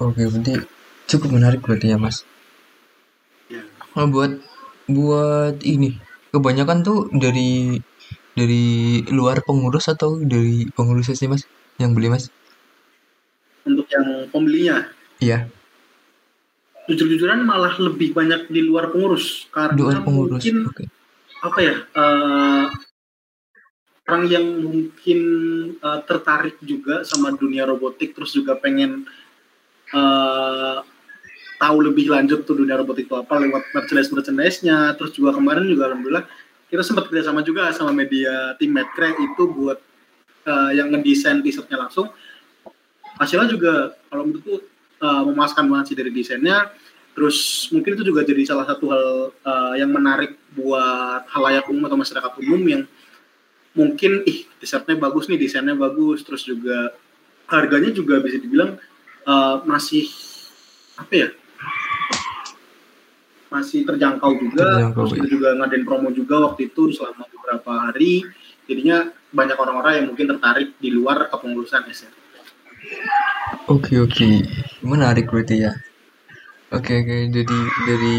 Oke, 0.00 0.22
berarti 0.24 0.52
cukup 1.04 1.36
menarik 1.36 1.60
berarti 1.60 1.92
ya, 1.92 2.00
Mas. 2.00 2.24
Ya. 3.52 3.60
Kalau 3.92 4.08
buat 4.08 4.40
buat 4.88 5.60
ini, 5.60 6.00
kebanyakan 6.32 6.80
tuh 6.80 7.12
dari 7.12 7.76
dari 8.34 9.00
luar 9.10 9.42
pengurus 9.42 9.90
atau 9.90 10.18
dari 10.20 10.66
pengurusnya 10.72 11.16
sih, 11.18 11.28
Mas? 11.30 11.44
Yang 11.80 11.90
beli, 11.96 12.08
Mas? 12.12 12.24
Untuk 13.66 13.86
yang 13.92 14.30
pembelinya 14.32 14.88
Iya, 15.20 15.52
jujur-jujuran 16.90 17.46
malah 17.46 17.78
lebih 17.78 18.10
banyak 18.10 18.50
di 18.50 18.66
luar 18.66 18.90
pengurus 18.90 19.46
karena 19.54 19.78
luar 19.78 20.02
pengurus. 20.02 20.42
mungkin 20.42 20.56
Oke. 20.66 20.84
apa 21.40 21.58
ya 21.62 21.74
eh, 21.86 22.66
orang 24.10 24.24
yang 24.26 24.46
mungkin 24.66 25.20
eh, 25.78 26.00
tertarik 26.02 26.58
juga 26.66 27.06
sama 27.06 27.30
dunia 27.38 27.62
robotik 27.62 28.16
terus 28.18 28.34
juga 28.34 28.58
pengen 28.58 29.06
eh, 29.94 30.78
tahu 31.62 31.76
lebih 31.84 32.10
lanjut 32.10 32.42
tuh 32.42 32.58
dunia 32.58 32.74
robotik 32.80 33.06
itu 33.06 33.14
apa 33.14 33.38
lewat 33.38 33.62
merchandise 33.76 34.10
merchandise-nya 34.10 34.98
terus 34.98 35.14
juga 35.14 35.36
kemarin 35.38 35.70
juga 35.70 35.92
alhamdulillah 35.94 36.26
kita 36.70 36.86
sempat 36.86 37.10
kerjasama 37.10 37.42
juga 37.42 37.74
sama 37.74 37.90
media 37.90 38.54
tim 38.56 38.70
Medcrack 38.70 39.18
itu 39.18 39.42
buat 39.50 39.78
eh, 40.46 40.70
yang 40.78 40.94
ngedesain 40.94 41.42
t-shirtnya 41.42 41.76
langsung. 41.76 42.14
Hasilnya 43.18 43.50
juga 43.50 43.98
kalau 44.06 44.30
menurutku 44.30 44.62
eh, 45.02 45.22
memuaskan 45.26 45.66
banget 45.66 45.92
sih 45.92 45.96
dari 45.98 46.14
desainnya. 46.14 46.70
Terus 47.10 47.68
mungkin 47.74 47.98
itu 47.98 48.06
juga 48.06 48.22
jadi 48.22 48.46
salah 48.46 48.64
satu 48.70 48.86
hal 48.94 49.06
eh, 49.34 49.74
yang 49.82 49.90
menarik 49.90 50.38
buat 50.54 51.26
halayak 51.34 51.66
umum 51.66 51.90
atau 51.90 51.98
masyarakat 51.98 52.32
umum 52.38 52.62
yang 52.62 52.82
mungkin 53.74 54.22
ih 54.24 54.46
t-shirtnya 54.62 54.94
bagus 54.94 55.26
nih 55.26 55.42
desainnya 55.42 55.74
bagus. 55.74 56.22
Terus 56.22 56.46
juga 56.46 56.94
harganya 57.50 57.90
juga 57.90 58.22
bisa 58.22 58.38
dibilang 58.38 58.78
eh, 59.26 59.56
masih 59.66 60.06
apa 60.94 61.14
ya 61.18 61.28
masih 63.50 63.82
terjangkau 63.82 64.30
juga 64.38 64.78
Terjangkau, 64.78 65.04
terus 65.04 65.12
kita 65.18 65.28
juga 65.28 65.48
ngadain 65.58 65.84
promo 65.84 66.08
juga 66.14 66.36
waktu 66.46 66.70
itu 66.70 66.94
selama 66.94 67.26
beberapa 67.28 67.70
hari 67.90 68.22
jadinya 68.70 69.10
banyak 69.34 69.58
orang-orang 69.58 69.92
yang 69.98 70.06
mungkin 70.14 70.26
tertarik 70.30 70.78
di 70.78 70.94
luar 70.94 71.26
kepengurusan 71.26 71.90
SR. 71.90 72.14
Oke, 73.66 73.98
oke. 73.98 74.28
Menarik 74.82 75.30
berarti 75.30 75.66
ya. 75.66 75.72
Oke, 76.70 77.02
oke. 77.02 77.16
Jadi 77.34 77.58
dari 77.86 78.18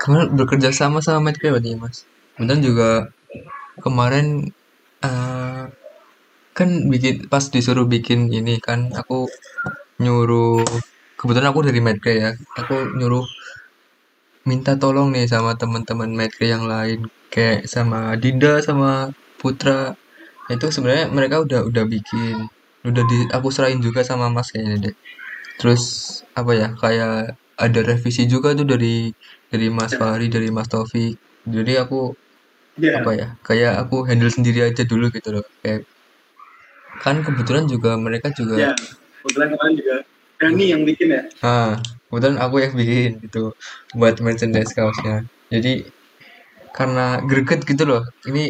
kemarin 0.00 0.36
bekerja 0.36 0.68
sama 0.72 1.00
sama 1.00 1.32
Medcare 1.32 1.56
berarti 1.56 1.72
ya, 1.72 1.78
Mas. 1.80 1.96
Kemudian 2.36 2.60
juga 2.60 2.90
kemarin 3.80 4.52
eh, 5.00 5.64
kan 6.54 6.68
bikin 6.92 7.26
pas 7.26 7.44
disuruh 7.48 7.88
bikin 7.88 8.30
ini 8.30 8.62
kan 8.62 8.92
aku 8.94 9.26
nyuruh 9.98 10.62
kebetulan 11.16 11.50
aku 11.52 11.60
dari 11.64 11.80
Medcare 11.80 12.20
ya. 12.20 12.30
Aku 12.60 12.96
nyuruh 13.00 13.24
minta 14.48 14.72
tolong 14.82 15.08
nih 15.14 15.26
sama 15.34 15.50
teman-teman 15.60 16.10
Medcare 16.18 16.52
yang 16.54 16.64
lain 16.68 17.00
kayak 17.32 17.64
sama 17.74 17.98
Dinda 18.22 18.60
sama 18.68 19.08
Putra. 19.40 19.92
Itu 20.52 20.66
sebenarnya 20.74 21.06
mereka 21.16 21.36
udah 21.44 21.60
udah 21.70 21.84
bikin 21.88 22.36
udah 22.84 23.04
di 23.10 23.18
aku 23.36 23.48
serahin 23.54 23.80
juga 23.80 24.00
sama 24.04 24.28
Mas 24.28 24.48
kayaknya 24.52 24.76
deh. 24.90 24.94
Terus 25.60 25.82
apa 26.36 26.52
ya 26.60 26.68
kayak 26.82 27.36
ada 27.64 27.80
revisi 27.90 28.22
juga 28.28 28.52
tuh 28.58 28.66
dari 28.72 29.08
dari 29.52 29.66
Mas 29.72 29.92
Ya. 29.94 29.98
Fahri 30.00 30.26
dari 30.28 30.48
Mas 30.56 30.68
Taufik. 30.72 31.16
Jadi 31.48 31.72
aku 31.80 32.12
Ya, 32.74 32.98
apa 32.98 33.10
ya 33.14 33.26
kayak 33.46 33.86
aku 33.86 34.02
handle 34.02 34.34
sendiri 34.34 34.66
aja 34.66 34.82
dulu 34.82 35.06
gitu 35.14 35.30
loh 35.30 35.46
kayak 35.62 35.86
kan 36.98 37.22
kebetulan 37.22 37.70
juga 37.70 37.94
mereka 37.94 38.34
juga 38.34 38.54
ya. 38.58 38.72
Kebetulan 39.22 39.48
kemarin 39.54 39.74
juga 39.78 39.96
Dani 40.42 40.64
yang 40.74 40.82
bikin 40.82 41.08
ya. 41.14 41.22
ah 41.46 41.78
kebetulan 42.14 42.38
aku 42.44 42.56
yang 42.64 42.74
bikin 42.78 43.10
gitu 43.26 43.42
buat 43.98 44.14
merchandise 44.22 44.70
kaosnya. 44.78 45.26
Jadi 45.50 45.72
karena 46.76 47.22
greget 47.28 47.60
gitu 47.70 47.84
loh. 47.90 48.02
Ini 48.28 48.44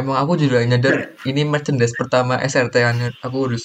emang 0.00 0.16
aku 0.22 0.32
juga 0.42 0.58
nyadar 0.70 0.94
ini 1.30 1.42
merchandise 1.52 1.94
pertama 2.00 2.34
SRT 2.52 2.76
aku 3.26 3.38
harus 3.46 3.64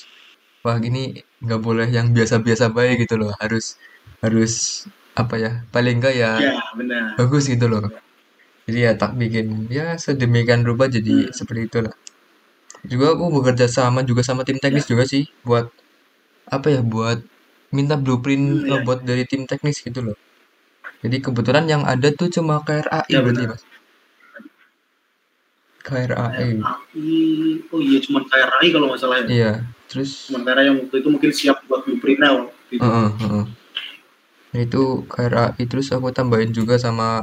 wah 0.65 0.77
gini 0.85 1.03
nggak 1.43 1.61
boleh 1.67 1.87
yang 1.97 2.07
biasa-biasa 2.15 2.65
baik 2.77 2.95
gitu 3.03 3.15
loh. 3.21 3.31
Harus 3.41 3.65
harus 4.23 4.53
apa 5.21 5.35
ya 5.43 5.51
paling 5.73 5.95
enggak 5.99 6.15
ya 6.23 6.31
Ya, 6.47 6.53
benar. 6.79 7.03
bagus 7.19 7.45
gitu 7.53 7.65
loh. 7.71 7.83
Jadi 8.67 8.79
ya 8.87 8.91
tak 9.01 9.11
bikin 9.21 9.47
ya 9.77 9.87
sedemikian 10.05 10.61
rupa 10.69 10.85
jadi 10.95 11.15
Hmm. 11.27 11.33
seperti 11.37 11.61
itulah. 11.69 11.93
Juga 12.91 13.05
aku 13.15 13.25
bekerja 13.35 13.67
sama 13.77 14.01
juga 14.09 14.21
sama 14.29 14.41
tim 14.47 14.57
teknis 14.63 14.85
juga 14.91 15.03
sih 15.13 15.23
buat 15.47 15.65
apa 16.55 16.67
ya 16.75 16.81
buat 16.93 17.19
minta 17.73 17.95
blueprint 17.97 18.43
Hmm, 18.45 18.61
iya. 18.61 18.69
robot 18.77 18.99
dari 19.05 19.23
tim 19.25 19.47
teknis 19.49 19.81
gitu 19.81 20.01
loh 20.11 20.17
Jadi 21.05 21.21
kebetulan 21.21 21.65
yang 21.69 21.85
ada 21.85 22.09
tuh 22.13 22.29
cuma 22.33 22.61
KRAI 22.65 23.09
Ya, 23.13 23.21
berarti 23.21 23.45
mas. 23.45 23.61
KRAI. 25.85 26.57
KRI, 26.57 27.13
oh 27.69 27.77
iya 27.77 27.97
cuma 28.01 28.25
KRI 28.25 28.73
kalau 28.73 28.89
nggak 28.89 29.01
salah 29.05 29.21
ya. 29.21 29.27
Iya. 29.29 29.51
Terus 29.85 30.33
KRI 30.33 30.65
yang 30.65 30.77
waktu 30.81 30.95
itu 30.97 31.09
mungkin 31.13 31.29
siap 31.29 31.61
buat 31.69 31.85
blueprintnya 31.85 32.33
waktu 32.33 32.73
itu. 32.73 32.81
Heeh, 32.81 33.09
heeh. 33.21 33.45
Nah, 34.49 34.59
itu 34.65 34.81
KRAI 35.05 35.63
terus 35.69 35.93
aku 35.93 36.09
tambahin 36.09 36.49
juga 36.49 36.81
sama 36.81 37.21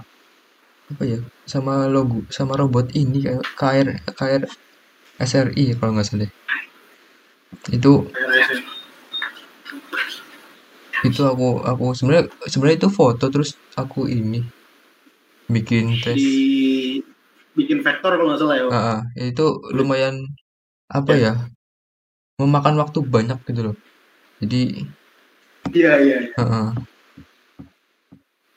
apa 0.86 1.02
ya? 1.02 1.18
Sama 1.42 1.90
logo, 1.90 2.22
sama 2.30 2.54
robot 2.54 2.94
ini 2.94 3.26
KR 3.58 3.98
KR 4.14 4.42
SRI 5.18 5.74
kalau 5.74 5.98
nggak 5.98 6.06
salah. 6.06 6.30
Itu. 7.74 8.06
Itu 11.02 11.22
aku 11.26 11.62
aku 11.66 11.84
sebenarnya 11.98 12.30
sebenarnya 12.46 12.78
itu 12.86 12.90
foto 12.92 13.24
terus 13.26 13.58
aku 13.74 14.06
ini 14.06 14.46
bikin 15.50 15.98
tes. 16.00 16.16
di 16.16 17.02
bikin 17.58 17.82
vektor 17.84 18.16
kalau 18.16 18.32
nggak 18.32 18.40
salah 18.40 18.56
ya. 18.56 18.64
Ah, 18.72 19.00
itu 19.18 19.44
lumayan 19.74 20.24
apa 20.88 21.12
ya? 21.18 21.32
Memakan 22.40 22.80
waktu 22.80 22.98
banyak 23.04 23.38
gitu 23.44 23.60
loh. 23.70 23.76
Jadi, 24.40 24.88
Iya 25.72 25.92
iya. 26.02 26.18
heeh. 26.36 26.68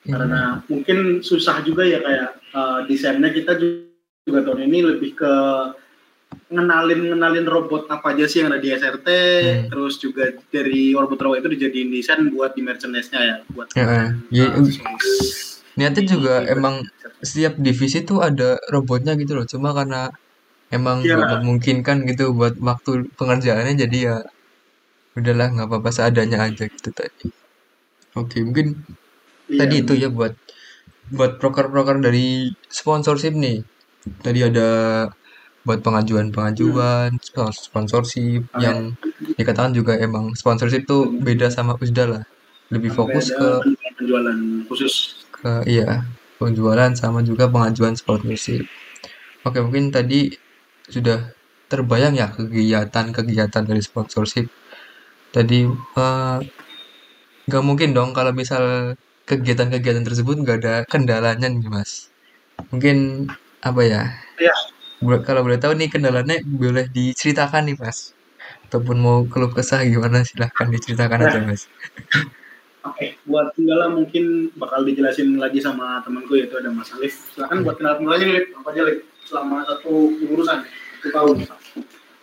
Ini- 0.06 0.12
Karena 0.14 0.62
mungkin 0.70 1.20
susah 1.20 1.60
juga 1.66 1.82
ya 1.82 1.98
kayak 1.98 2.30
eh, 2.56 2.78
desainnya 2.88 3.30
kita 3.34 3.58
juga 4.26 4.40
tahun 4.46 4.70
ini 4.70 4.78
lebih 4.96 5.18
ke 5.18 5.32
ngenalin 6.46 7.10
ngenalin 7.10 7.46
robot 7.46 7.90
apa 7.90 8.14
aja 8.14 8.24
sih 8.26 8.38
yang 8.42 8.54
ada 8.54 8.62
di 8.62 8.70
SRT, 8.70 9.08
Hmm. 9.10 9.66
terus 9.66 9.98
juga 9.98 10.30
dari 10.48 10.94
robot-robot 10.94 11.42
itu 11.42 11.48
dijadiin 11.58 11.90
desain 11.90 12.22
buat 12.30 12.54
di 12.54 12.62
merchandise-nya 12.62 13.20
ya, 13.20 13.36
buat. 13.50 13.66
Ya, 13.74 14.10
eh, 14.30 14.50
aksesoris. 14.54 15.06
niatnya 15.76 16.02
juga 16.08 16.34
Di- 16.40 16.56
emang 16.56 16.74
setiap 17.20 17.58
divisi 17.60 18.00
tuh 18.00 18.24
ada 18.24 18.56
robotnya 18.72 19.12
gitu 19.12 19.36
loh 19.36 19.44
cuma 19.44 19.76
karena 19.76 20.08
emang 20.72 21.04
Iya. 21.04 21.20
nggak 21.20 21.44
memungkinkan 21.44 22.08
gitu 22.08 22.32
buat 22.32 22.56
waktu 22.56 23.12
pengerjaannya 23.12 23.76
jadi 23.76 23.98
ya 24.00 24.16
udahlah 25.12 25.52
nggak 25.52 25.68
apa-apa 25.68 25.90
seadanya 25.92 26.48
aja 26.48 26.64
gitu 26.64 26.88
tadi 26.90 27.28
oke 28.14 28.36
mungkin 28.40 28.66
Iya, 29.52 29.58
tadi 29.60 29.74
itu 29.84 29.92
ya 30.00 30.08
buat 30.08 30.32
buat 31.12 31.36
proker-proker 31.36 32.00
dari 32.00 32.48
sponsorship 32.72 33.36
nih 33.36 33.60
tadi 34.24 34.48
ada 34.48 34.68
buat 35.66 35.80
pengajuan-pengajuan 35.86 37.10
spons- 37.28 37.62
sponsorship 37.68 38.42
Ah, 38.54 38.60
yang 38.66 38.78
dikatakan 39.38 39.72
juga 39.78 39.92
emang 40.06 40.24
sponsorship 40.40 40.82
tuh 40.90 41.02
beda 41.26 41.46
sama 41.56 41.72
USDA 41.80 42.06
lah 42.14 42.22
lebih 42.74 42.90
fokus 42.98 43.26
ke 43.38 43.48
penjualan 43.98 44.38
khusus. 44.70 44.94
ke 45.36 45.52
iya 45.74 45.88
penjualan 46.40 46.92
sama 47.00 47.20
juga 47.28 47.44
pengajuan 47.54 47.94
sponsorship. 48.00 48.64
Oke 49.46 49.58
mungkin 49.64 49.90
tadi 49.96 50.30
sudah 50.94 51.18
terbayang 51.70 52.14
ya 52.22 52.28
kegiatan-kegiatan 52.38 53.64
dari 53.70 53.82
sponsorship. 53.82 54.46
Tadi 55.34 55.60
eh, 56.02 56.38
nggak 57.46 57.62
mungkin 57.68 57.90
dong 57.96 58.10
kalau 58.16 58.32
misal 58.34 58.94
kegiatan-kegiatan 59.30 60.04
tersebut 60.06 60.36
nggak 60.42 60.56
ada 60.62 60.74
kendalanya 60.92 61.46
nih 61.50 61.70
mas. 61.70 62.10
Mungkin 62.72 62.96
apa 63.68 63.82
ya? 63.92 64.02
Iya. 64.42 64.54
Kalau 65.00 65.40
boleh 65.44 65.60
tahu 65.60 65.76
nih 65.76 65.88
kendalanya 65.92 66.40
boleh 66.44 66.88
diceritakan 66.88 67.68
nih 67.68 67.76
mas. 67.76 68.16
Ataupun 68.66 68.96
mau 68.98 69.22
keluh 69.28 69.52
kesah 69.52 69.84
gimana 69.84 70.24
silahkan 70.24 70.66
diceritakan 70.72 71.28
aja 71.28 71.38
mas. 71.44 71.68
Oke, 72.86 73.18
buat 73.26 73.50
kendala 73.58 73.90
mungkin 73.90 74.54
bakal 74.54 74.86
dijelasin 74.86 75.42
lagi 75.42 75.58
sama 75.58 75.98
temanku 76.06 76.38
yaitu 76.38 76.54
ada 76.54 76.70
Mas 76.70 76.94
Alif. 76.94 77.34
Silakan 77.34 77.66
buat 77.66 77.82
kendala 77.82 77.98
kendalanya 77.98 78.24
nih, 78.30 78.34
Lip. 78.38 78.46
apa 78.54 78.68
aja 78.70 78.82
Lip? 78.86 78.98
Selama 79.26 79.56
satu 79.66 79.94
urusan, 80.22 80.58
satu 80.62 81.08
tahun. 81.10 81.36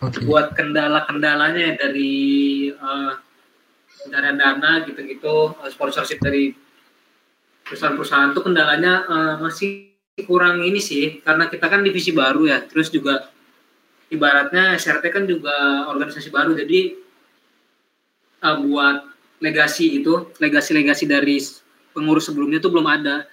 Oke. 0.04 0.20
buat 0.28 0.52
kendala-kendalanya 0.52 1.80
dari 1.80 2.68
pencarian 4.04 4.36
dana 4.36 4.84
gitu-gitu 4.84 5.56
eh, 5.64 5.70
sponsorship 5.72 6.20
dari 6.20 6.52
perusahaan-perusahaan 7.64 8.36
tuh 8.36 8.44
kendalanya 8.44 9.08
eh, 9.08 9.34
masih 9.40 9.93
kurang 10.22 10.62
ini 10.62 10.78
sih 10.78 11.18
karena 11.26 11.50
kita 11.50 11.66
kan 11.66 11.82
divisi 11.82 12.14
baru 12.14 12.46
ya. 12.46 12.62
Terus 12.70 12.94
juga 12.94 13.26
ibaratnya 14.14 14.78
SRT 14.78 15.10
kan 15.10 15.26
juga 15.26 15.90
organisasi 15.90 16.30
baru. 16.30 16.54
Jadi 16.54 16.94
eh, 18.46 18.56
buat 18.62 19.10
legasi 19.42 19.98
itu 19.98 20.30
legasi-legasi 20.38 21.10
dari 21.10 21.42
pengurus 21.90 22.30
sebelumnya 22.30 22.62
tuh 22.62 22.70
belum 22.70 22.86
ada. 22.86 23.26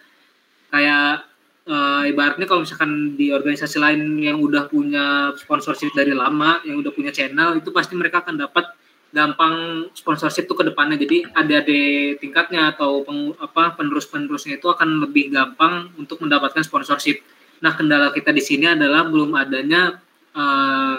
Kayak 0.73 1.29
eh, 1.69 2.03
ibaratnya 2.09 2.49
kalau 2.49 2.65
misalkan 2.65 3.13
di 3.13 3.29
organisasi 3.29 3.77
lain 3.77 4.17
yang 4.17 4.41
udah 4.41 4.65
punya 4.65 5.37
sponsorship 5.37 5.93
dari 5.93 6.17
lama, 6.17 6.65
yang 6.65 6.81
udah 6.81 6.89
punya 6.89 7.13
channel, 7.13 7.61
itu 7.61 7.69
pasti 7.69 7.93
mereka 7.93 8.25
akan 8.25 8.41
dapat 8.41 8.80
gampang 9.11 9.87
sponsorship 9.91 10.47
tuh 10.47 10.57
ke 10.59 10.63
depannya. 10.71 10.95
Jadi 10.95 11.27
ada 11.31 11.57
di 11.63 12.15
tingkatnya 12.17 12.71
atau 12.75 13.03
peng- 13.03 13.35
apa 13.37 13.75
penerus-penerusnya 13.75 14.59
itu 14.59 14.67
akan 14.71 15.07
lebih 15.07 15.31
gampang 15.31 15.91
untuk 15.99 16.23
mendapatkan 16.23 16.63
sponsorship. 16.63 17.19
Nah, 17.61 17.75
kendala 17.77 18.09
kita 18.15 18.33
di 18.33 18.41
sini 18.41 18.71
adalah 18.71 19.05
belum 19.05 19.35
adanya 19.37 20.01
eh, 20.33 20.97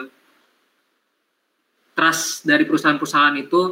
trust 1.92 2.44
dari 2.48 2.64
perusahaan-perusahaan 2.68 3.37
itu 3.40 3.62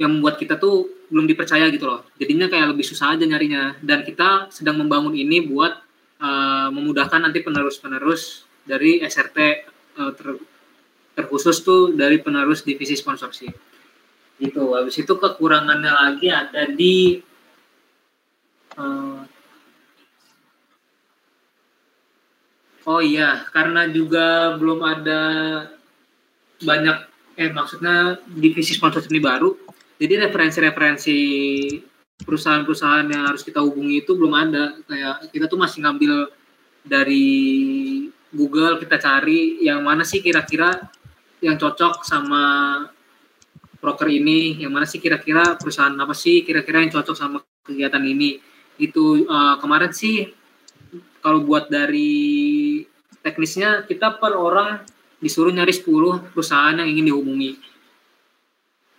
yang 0.00 0.18
membuat 0.18 0.40
kita 0.40 0.56
tuh 0.58 1.06
belum 1.12 1.28
dipercaya 1.28 1.68
gitu 1.68 1.84
loh. 1.84 2.02
Jadinya 2.16 2.48
kayak 2.48 2.72
lebih 2.72 2.82
susah 2.82 3.14
aja 3.14 3.24
nyarinya. 3.28 3.76
Dan 3.84 4.02
kita 4.02 4.48
sedang 4.48 4.80
membangun 4.80 5.12
ini 5.12 5.44
buat 5.44 5.76
uh, 6.18 6.68
memudahkan 6.72 7.20
nanti 7.20 7.44
penerus-penerus 7.44 8.48
dari 8.64 9.04
SRT 9.04 9.38
uh, 10.00 10.12
ter- 10.16 10.51
terkhusus 11.12 11.60
tuh 11.60 11.92
dari 11.92 12.20
penerus 12.20 12.64
divisi 12.64 12.96
sponsorship. 12.96 13.52
Gitu. 14.40 14.64
Habis 14.74 14.96
itu 14.98 15.12
kekurangannya 15.14 15.92
lagi 15.92 16.28
ada 16.32 16.62
di 16.68 17.20
uh, 18.76 19.22
Oh 22.82 22.98
iya, 22.98 23.46
karena 23.54 23.86
juga 23.86 24.58
belum 24.58 24.82
ada 24.82 25.20
banyak 26.66 26.98
eh 27.38 27.50
maksudnya 27.54 28.18
divisi 28.26 28.74
sponsorship 28.74 29.14
ini 29.14 29.22
baru, 29.22 29.54
jadi 30.02 30.26
referensi-referensi 30.26 31.18
perusahaan-perusahaan 32.26 33.06
yang 33.06 33.30
harus 33.30 33.46
kita 33.46 33.62
hubungi 33.62 34.02
itu 34.02 34.18
belum 34.18 34.34
ada. 34.34 34.74
Kayak 34.90 35.30
kita 35.30 35.46
tuh 35.46 35.62
masih 35.62 35.78
ngambil 35.86 36.34
dari 36.82 37.30
Google 38.34 38.82
kita 38.82 38.98
cari 38.98 39.62
yang 39.62 39.86
mana 39.86 40.02
sih 40.02 40.18
kira-kira 40.18 40.74
yang 41.42 41.58
cocok 41.58 42.06
sama 42.06 42.42
broker 43.82 44.06
ini, 44.06 44.62
yang 44.62 44.70
mana 44.70 44.86
sih 44.86 45.02
kira-kira 45.02 45.58
perusahaan 45.58 45.92
apa 45.92 46.14
sih 46.14 46.46
kira-kira 46.46 46.86
yang 46.86 46.94
cocok 46.94 47.16
sama 47.18 47.42
kegiatan 47.66 48.00
ini. 48.06 48.38
Itu 48.78 49.26
eh, 49.26 49.56
kemarin 49.58 49.90
sih 49.90 50.30
kalau 51.18 51.42
buat 51.42 51.66
dari 51.66 52.80
teknisnya 53.22 53.86
kita 53.86 54.22
per 54.22 54.38
orang 54.38 54.82
disuruh 55.22 55.54
nyari 55.54 55.70
10 55.70 56.34
perusahaan 56.34 56.74
yang 56.74 56.88
ingin 56.90 57.14
dihubungi. 57.14 57.52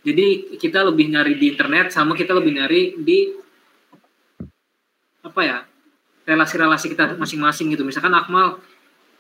Jadi 0.04 0.60
kita 0.60 0.84
lebih 0.84 1.12
nyari 1.12 1.40
di 1.40 1.52
internet 1.52 1.96
sama 1.96 2.16
kita 2.16 2.36
lebih 2.36 2.60
nyari 2.60 2.82
di 3.00 3.32
apa 5.24 5.42
ya 5.44 5.58
relasi-relasi 6.28 6.92
kita 6.92 7.16
masing-masing 7.20 7.72
gitu. 7.76 7.84
Misalkan 7.88 8.12
Akmal 8.12 8.60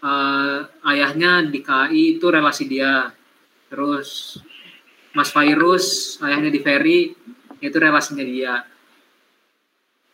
eh, 0.03 0.59
ayahnya 0.91 1.47
di 1.47 1.63
KAI 1.63 2.19
itu 2.19 2.27
relasi 2.27 2.67
dia, 2.67 3.09
terus 3.71 4.39
Mas 5.15 5.31
Fairus 5.31 6.17
ayahnya 6.19 6.51
di 6.51 6.59
Ferry 6.59 7.15
itu 7.63 7.77
relasinya 7.79 8.25
dia. 8.25 8.67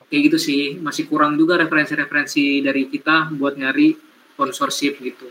Kayak 0.10 0.22
gitu 0.30 0.38
sih, 0.42 0.62
masih 0.82 1.06
kurang 1.06 1.38
juga 1.38 1.58
referensi-referensi 1.58 2.66
dari 2.66 2.90
kita 2.90 3.30
buat 3.34 3.58
nyari 3.58 3.94
sponsorship 4.34 4.98
gitu. 5.02 5.30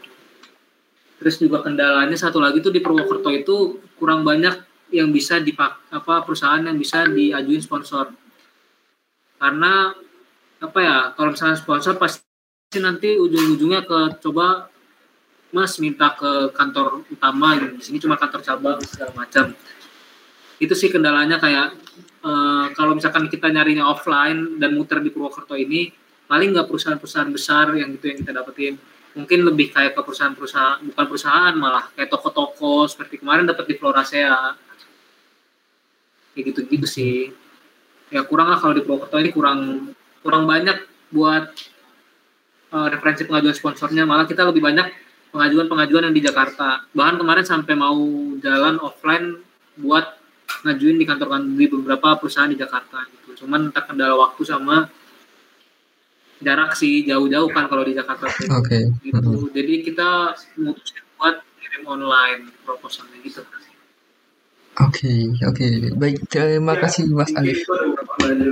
Terus 1.19 1.35
juga 1.43 1.67
kendalanya 1.67 2.15
satu 2.15 2.39
lagi 2.39 2.63
tuh 2.63 2.71
di 2.71 2.79
Purwokerto 2.79 3.27
itu 3.35 3.57
kurang 3.99 4.23
banyak 4.23 4.55
yang 4.95 5.11
bisa 5.11 5.43
dipak 5.43 5.91
apa 5.91 6.23
perusahaan 6.23 6.63
yang 6.63 6.79
bisa 6.79 7.09
diajuin 7.11 7.59
sponsor. 7.59 8.15
Karena 9.39 9.93
apa 10.63 10.79
ya, 10.79 10.97
kalau 11.19 11.35
misalnya 11.35 11.59
sponsor 11.59 11.99
pasti 11.99 12.28
nanti 12.77 13.17
ujung-ujungnya 13.17 13.89
ke 13.89 14.21
coba 14.21 14.69
Mas 15.49 15.81
minta 15.81 16.13
ke 16.13 16.53
kantor 16.53 17.09
utama. 17.09 17.57
Di 17.57 17.81
sini 17.81 17.97
cuma 17.97 18.21
kantor 18.21 18.45
cabang 18.45 18.77
segala 18.85 19.17
macam. 19.17 19.57
Itu 20.61 20.77
sih 20.77 20.93
kendalanya 20.93 21.41
kayak 21.41 21.73
eh, 22.21 22.67
kalau 22.77 22.93
misalkan 22.93 23.33
kita 23.33 23.49
nyarinya 23.49 23.89
offline 23.89 24.61
dan 24.61 24.77
muter 24.77 25.01
di 25.01 25.09
Purwokerto 25.09 25.57
ini 25.57 25.89
paling 26.29 26.53
nggak 26.53 26.69
perusahaan-perusahaan 26.69 27.33
besar 27.33 27.73
yang 27.73 27.89
gitu 27.97 28.13
yang 28.13 28.21
kita 28.21 28.37
dapetin 28.37 28.77
mungkin 29.17 29.49
lebih 29.49 29.73
kayak 29.73 29.97
ke 29.97 30.05
perusahaan-perusahaan 30.05 30.85
bukan 30.93 31.05
perusahaan 31.09 31.55
malah 31.57 31.89
kayak 31.97 32.13
toko-toko 32.13 32.85
seperti 32.85 33.25
kemarin 33.25 33.49
dapat 33.49 33.65
di 33.65 33.75
Florasea 33.81 34.53
kayak 36.37 36.45
gitu-gitu 36.53 36.85
sih 36.85 37.33
ya 38.13 38.29
kurang 38.29 38.53
lah 38.53 38.61
kalau 38.61 38.77
di 38.77 38.85
Purwokerto 38.85 39.17
ini 39.17 39.33
kurang 39.33 39.89
kurang 40.21 40.45
banyak 40.45 40.85
buat 41.09 41.49
uh, 42.73 42.89
referensi 42.89 43.25
pengajuan 43.25 43.57
sponsornya 43.57 44.03
malah 44.05 44.25
kita 44.29 44.45
lebih 44.49 44.63
banyak 44.65 44.87
pengajuan-pengajuan 45.29 46.09
yang 46.09 46.17
di 46.17 46.25
Jakarta 46.25 46.89
bahkan 46.97 47.21
kemarin 47.21 47.45
sampai 47.45 47.75
mau 47.77 47.97
jalan 48.41 48.81
offline 48.81 49.37
buat 49.77 50.17
ngajuin 50.65 50.97
di 50.97 51.05
kantor 51.07 51.29
kan 51.29 51.43
di 51.55 51.67
beberapa 51.69 52.17
perusahaan 52.17 52.49
di 52.49 52.57
Jakarta 52.59 53.05
gitu 53.13 53.45
cuman 53.45 53.69
terkendala 53.71 54.17
waktu 54.17 54.43
sama 54.49 54.89
jarak 56.41 56.73
sih 56.73 57.05
jauh-jauh 57.05 57.51
kan 57.51 57.67
kalau 57.67 57.83
di 57.83 57.93
Jakarta 57.99 58.31
tuh. 58.31 58.49
Oke. 58.57 58.79
gitu 59.05 59.19
Mhm. 59.21 59.53
jadi 59.53 59.75
kita 59.85 60.09
memutuskan 60.57 61.05
buat 61.19 61.37
kirim 61.61 61.83
online 61.85 62.43
proposalnya 62.65 63.19
gitu 63.23 63.45
Oke, 64.79 65.11
oke. 65.43 65.67
Baik, 65.99 66.23
terima 66.31 66.79
kasih 66.79 67.11
Mas 67.11 67.35
Alif. 67.35 67.67
Itu 67.67 67.75
ada 67.75 68.47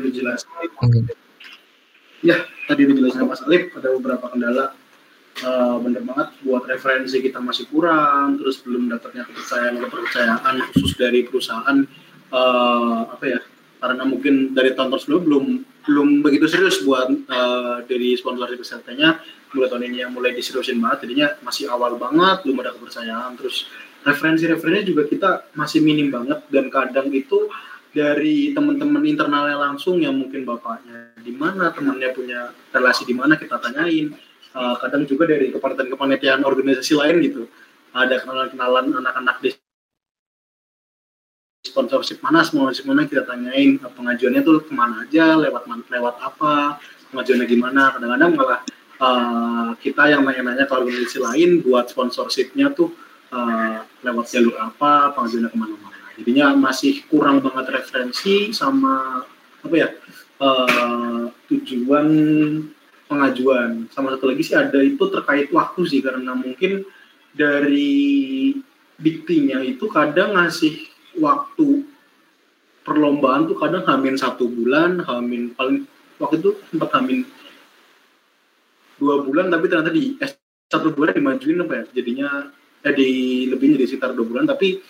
Ya, 2.27 2.43
tadi 2.67 2.91
udah 2.91 2.95
dijelasin 2.99 3.23
Mas 3.23 3.43
Alif, 3.47 3.71
ada 3.79 3.95
beberapa 3.95 4.27
kendala. 4.27 4.75
Eh, 5.37 5.77
bener 5.79 6.03
banget, 6.03 6.29
buat 6.43 6.67
referensi 6.67 7.23
kita 7.23 7.39
masih 7.39 7.71
kurang, 7.71 8.41
terus 8.41 8.59
belum 8.67 8.91
dapatnya 8.91 9.23
kepercayaan 9.31 9.79
kepercayaan 9.79 10.55
khusus 10.73 10.99
dari 10.99 11.23
perusahaan. 11.23 11.87
eh, 12.27 13.01
apa 13.07 13.25
ya? 13.31 13.39
Karena 13.79 14.03
mungkin 14.03 14.51
dari 14.51 14.75
tahun 14.75 14.91
sebelum 14.99 15.23
belum 15.23 15.45
belum 15.87 16.09
begitu 16.27 16.51
serius 16.51 16.83
buat 16.83 17.07
eh, 17.07 17.77
dari 17.87 18.19
sponsor 18.19 18.51
pesertanya. 18.59 19.23
Mulai 19.55 19.69
tahun 19.71 19.85
ini 19.87 19.97
yang 20.03 20.11
mulai 20.11 20.35
diseriusin 20.35 20.83
banget, 20.83 21.07
jadinya 21.07 21.29
masih 21.47 21.71
awal 21.71 21.95
banget, 21.95 22.43
belum 22.43 22.59
ada 22.67 22.75
kepercayaan. 22.75 23.39
Terus 23.39 23.71
referensi-referensinya 24.03 24.83
juga 24.83 25.03
kita 25.07 25.31
masih 25.55 25.79
minim 25.79 26.11
banget 26.11 26.43
dan 26.51 26.67
kadang 26.75 27.07
itu 27.15 27.47
dari 27.97 28.53
teman-teman 28.53 29.01
internalnya 29.09 29.57
langsung 29.57 29.97
yang 29.97 30.13
mungkin 30.13 30.45
bapaknya 30.45 31.17
di 31.17 31.33
mana 31.33 31.73
temannya 31.73 32.13
punya 32.13 32.53
relasi 32.69 33.09
di 33.09 33.17
mana 33.17 33.41
kita 33.41 33.57
tanyain. 33.57 34.13
Uh, 34.57 34.77
kadang 34.81 35.05
juga 35.05 35.29
dari 35.29 35.53
kepanitiaan-kepanitiaan 35.53 36.45
organisasi 36.45 36.93
lain 36.97 37.17
gitu. 37.25 37.49
Ada 37.97 38.21
kenalan-kenalan 38.21 38.93
anak-anak 39.01 39.37
di 39.41 39.49
sponsorship 41.65 42.21
mana 42.21 42.45
sponsorship 42.45 42.85
mana 42.85 43.09
kita 43.09 43.25
tanyain 43.25 43.81
uh, 43.81 43.93
pengajuannya 43.93 44.41
tuh 44.45 44.65
ke 44.65 44.73
mana 44.77 45.09
aja 45.09 45.37
lewat 45.37 45.65
lewat 45.89 46.15
apa 46.21 46.81
pengajuannya 47.13 47.47
gimana 47.49 47.83
kadang-kadang 47.97 48.31
malah 48.33 48.61
uh, 49.01 49.71
kita 49.81 50.09
yang 50.09 50.25
nanya-nanya 50.25 50.65
ke 50.65 50.73
organisasi 50.73 51.19
lain 51.21 51.61
buat 51.61 51.93
sponsorshipnya 51.93 52.73
tuh 52.73 52.97
uh, 53.35 53.85
lewat 54.01 54.25
jalur 54.31 54.57
apa 54.57 55.13
pengajuannya 55.13 55.51
ke 55.53 55.59
mana-mana 55.59 55.96
jadinya 56.17 56.57
masih 56.57 57.05
kurang 57.07 57.45
banget 57.45 57.81
referensi 57.81 58.51
sama 58.51 59.25
apa 59.63 59.75
ya 59.75 59.89
uh, 60.41 61.29
tujuan 61.49 62.09
pengajuan. 63.07 63.87
Sama 63.95 64.17
satu 64.17 64.33
lagi 64.33 64.43
sih 64.43 64.57
ada 64.59 64.81
itu 64.83 65.01
terkait 65.13 65.53
waktu 65.55 65.81
sih 65.87 66.01
karena 66.03 66.35
mungkin 66.35 66.83
dari 67.37 68.57
diktinya 68.97 69.61
itu 69.61 69.87
kadang 69.93 70.35
ngasih 70.41 70.89
waktu 71.21 71.85
perlombaan 72.87 73.51
tuh 73.51 73.59
kadang 73.59 73.85
hamin 73.85 74.17
satu 74.17 74.49
bulan 74.49 75.05
hamin 75.05 75.53
paling 75.53 75.85
waktu 76.17 76.41
itu 76.41 76.57
sempat 76.73 76.97
hamin 76.97 77.29
dua 78.97 79.21
bulan 79.21 79.53
tapi 79.53 79.69
ternyata 79.69 79.93
di 79.93 80.17
eh, 80.17 80.33
satu 80.73 80.97
bulan 80.97 81.13
dimajuin 81.13 81.61
apa 81.61 81.73
ya 81.77 81.85
jadinya 82.01 82.29
eh 82.81 82.95
di 82.95 83.11
lebihnya 83.53 83.77
di 83.83 83.87
sekitar 83.91 84.17
dua 84.17 84.25
bulan 84.25 84.49
tapi 84.49 84.81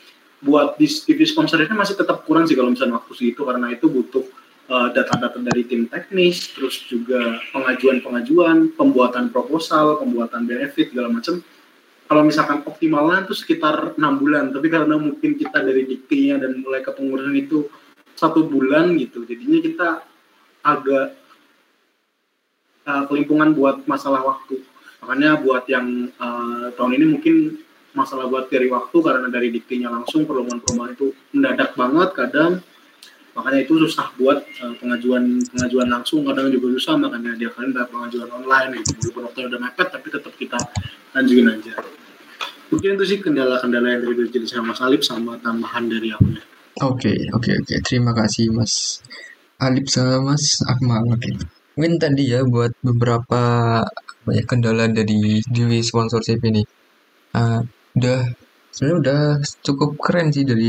buat 0.45 0.77
di 0.77 0.85
TV 0.87 1.25
sponsornya 1.25 1.73
masih 1.73 1.97
tetap 1.97 2.29
kurang 2.29 2.45
sih 2.45 2.53
kalau 2.53 2.69
misalnya 2.69 3.01
waktu 3.01 3.13
segitu 3.17 3.49
karena 3.49 3.73
itu 3.73 3.89
butuh 3.89 4.25
uh, 4.71 4.89
data-data 4.93 5.39
dari 5.41 5.65
tim 5.65 5.87
teknis, 5.89 6.53
terus 6.53 6.85
juga 6.87 7.41
pengajuan-pengajuan, 7.55 8.75
pembuatan 8.75 9.31
proposal, 9.31 9.99
pembuatan 10.03 10.45
benefit 10.45 10.93
segala 10.93 11.11
macam. 11.11 11.41
Kalau 12.07 12.23
misalkan 12.23 12.63
optimalnya 12.63 13.27
itu 13.27 13.35
sekitar 13.35 13.99
enam 13.99 14.23
bulan, 14.23 14.55
tapi 14.55 14.71
karena 14.71 14.95
mungkin 14.95 15.35
kita 15.35 15.59
dari 15.59 15.83
diktinya 15.91 16.39
dan 16.47 16.63
mulai 16.63 16.79
ke 16.79 16.95
pengurusan 16.95 17.35
itu 17.35 17.67
satu 18.15 18.47
bulan 18.47 18.95
gitu, 18.97 19.27
jadinya 19.27 19.59
kita 19.59 19.89
agak 20.63 21.07
uh, 22.87 23.05
kelimpungan 23.11 23.53
buat 23.53 23.83
masalah 23.91 24.23
waktu. 24.23 24.63
Makanya 25.03 25.43
buat 25.43 25.67
yang 25.67 26.11
uh, 26.19 26.71
tahun 26.79 26.93
ini 26.99 27.07
mungkin 27.19 27.35
masalah 27.97 28.29
buat 28.29 28.53
dari 28.53 28.69
waktu 28.69 28.97
karena 29.01 29.33
dari 29.33 29.49
diktinya 29.49 29.89
langsung 29.89 30.29
perlombaan-perlombaan 30.29 30.93
itu 30.93 31.17
mendadak 31.33 31.73
banget 31.73 32.11
kadang 32.13 32.53
makanya 33.33 33.61
itu 33.65 33.75
susah 33.81 34.13
buat 34.17 34.45
uh, 34.65 34.75
pengajuan 34.81 35.41
pengajuan 35.53 35.89
langsung 35.89 36.25
kadang 36.25 36.53
juga 36.53 36.77
susah 36.77 37.01
makanya 37.01 37.37
dia 37.37 37.49
kalian 37.53 37.73
pengajuan 37.73 38.29
online 38.33 38.85
gitu 38.85 39.13
walaupun 39.13 39.29
waktunya 39.29 39.47
udah 39.49 39.61
mepet 39.61 39.89
tapi 39.93 40.07
tetap 40.13 40.33
kita 40.37 40.59
lanjutin 41.17 41.49
aja 41.49 41.75
mungkin 42.69 42.97
itu 43.01 43.05
sih 43.05 43.19
kendala-kendala 43.25 43.97
yang 43.97 44.01
dari 44.05 44.29
jadi 44.29 44.47
sama 44.49 44.77
Alip 44.77 45.01
sama 45.01 45.41
tambahan 45.41 45.89
dari 45.89 46.13
aku 46.13 46.29
ya 46.37 46.45
Oke, 46.85 47.09
oke, 47.33 47.51
oke. 47.57 47.75
Terima 47.89 48.13
kasih 48.13 48.53
Mas 48.53 49.01
Alip 49.57 49.89
sama 49.89 50.21
Mas 50.21 50.61
Akmal. 50.69 51.09
Oke. 51.09 51.33
Mungkin 51.73 51.97
tadi 51.97 52.29
ya 52.29 52.45
buat 52.45 52.77
beberapa 52.85 53.41
apa 53.81 54.31
ya, 54.37 54.45
kendala 54.45 54.85
dari 54.85 55.41
Dewi 55.49 55.81
sponsorship 55.81 56.37
ini. 56.45 56.61
Ah, 57.33 57.65
udah 57.97 58.19
sebenarnya 58.75 58.99
udah 59.03 59.21
cukup 59.67 59.91
keren 60.05 60.29
sih 60.37 60.45
dari 60.45 60.69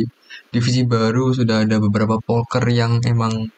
divisi 0.53 0.81
baru 0.87 1.35
sudah 1.35 1.67
ada 1.67 1.77
beberapa 1.83 2.15
poker 2.23 2.63
yang 2.71 3.03
emang 3.03 3.51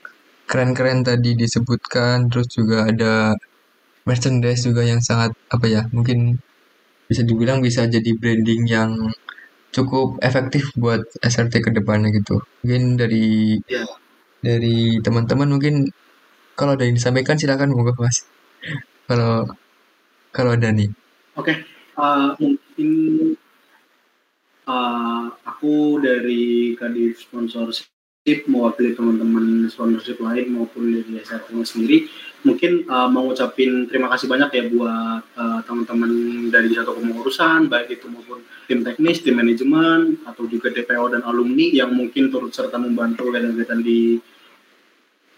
keren-keren 0.50 1.06
tadi 1.06 1.38
disebutkan 1.38 2.26
terus 2.34 2.50
juga 2.50 2.90
ada 2.90 3.38
merchandise 4.10 4.66
juga 4.66 4.82
yang 4.82 5.02
sangat 5.06 5.32
apa 5.54 5.66
ya 5.70 5.82
mungkin 5.94 6.42
bisa 7.10 7.22
dibilang 7.26 7.60
bisa 7.62 7.86
jadi 7.86 8.12
branding 8.18 8.62
yang 8.66 8.92
cukup 9.70 10.18
efektif 10.26 10.74
buat 10.78 11.02
SRT 11.22 11.62
ke 11.62 11.70
depannya 11.74 12.10
gitu. 12.14 12.42
Mungkin 12.66 12.98
dari 12.98 13.58
Ya. 13.70 13.86
dari 14.42 14.98
teman-teman 15.06 15.50
mungkin 15.52 15.90
kalau 16.58 16.74
ada 16.78 16.86
yang 16.88 16.98
disampaikan 16.98 17.38
silakan 17.38 17.74
monggo 17.74 17.94
Mas. 17.98 18.26
Kalau 19.10 19.46
kalau 20.34 20.52
ada 20.58 20.70
nih. 20.74 20.90
Oke, 21.38 21.54
uh, 21.98 22.34
mungkin 22.38 22.90
uh, 24.70 25.34
aku 25.50 25.98
dari 25.98 26.78
Kadif 26.78 27.26
Sponsorship 27.26 27.90
mewakili 28.46 28.94
teman-teman 28.94 29.66
sponsorship 29.74 30.22
lain 30.22 30.54
maupun 30.54 30.94
dari 30.94 31.18
SRT 31.18 31.50
sendiri, 31.66 32.06
mungkin 32.46 32.86
uh, 32.86 33.10
mau 33.10 33.26
ngucapin 33.26 33.90
terima 33.90 34.06
kasih 34.14 34.30
banyak 34.30 34.50
ya 34.54 34.64
buat 34.70 35.24
uh, 35.34 35.60
teman-teman 35.66 36.12
dari 36.54 36.70
satu 36.78 36.94
kepengurusan, 36.94 37.66
baik 37.66 37.98
itu 37.98 38.06
maupun 38.06 38.46
tim 38.70 38.86
teknis, 38.86 39.26
tim 39.26 39.34
manajemen, 39.34 40.22
atau 40.30 40.46
juga 40.46 40.70
DPO 40.70 41.18
dan 41.18 41.26
alumni 41.26 41.74
yang 41.74 41.90
mungkin 41.90 42.30
turut 42.30 42.54
serta 42.54 42.78
membantu 42.78 43.34
kegiatan 43.34 43.82
di 43.82 44.22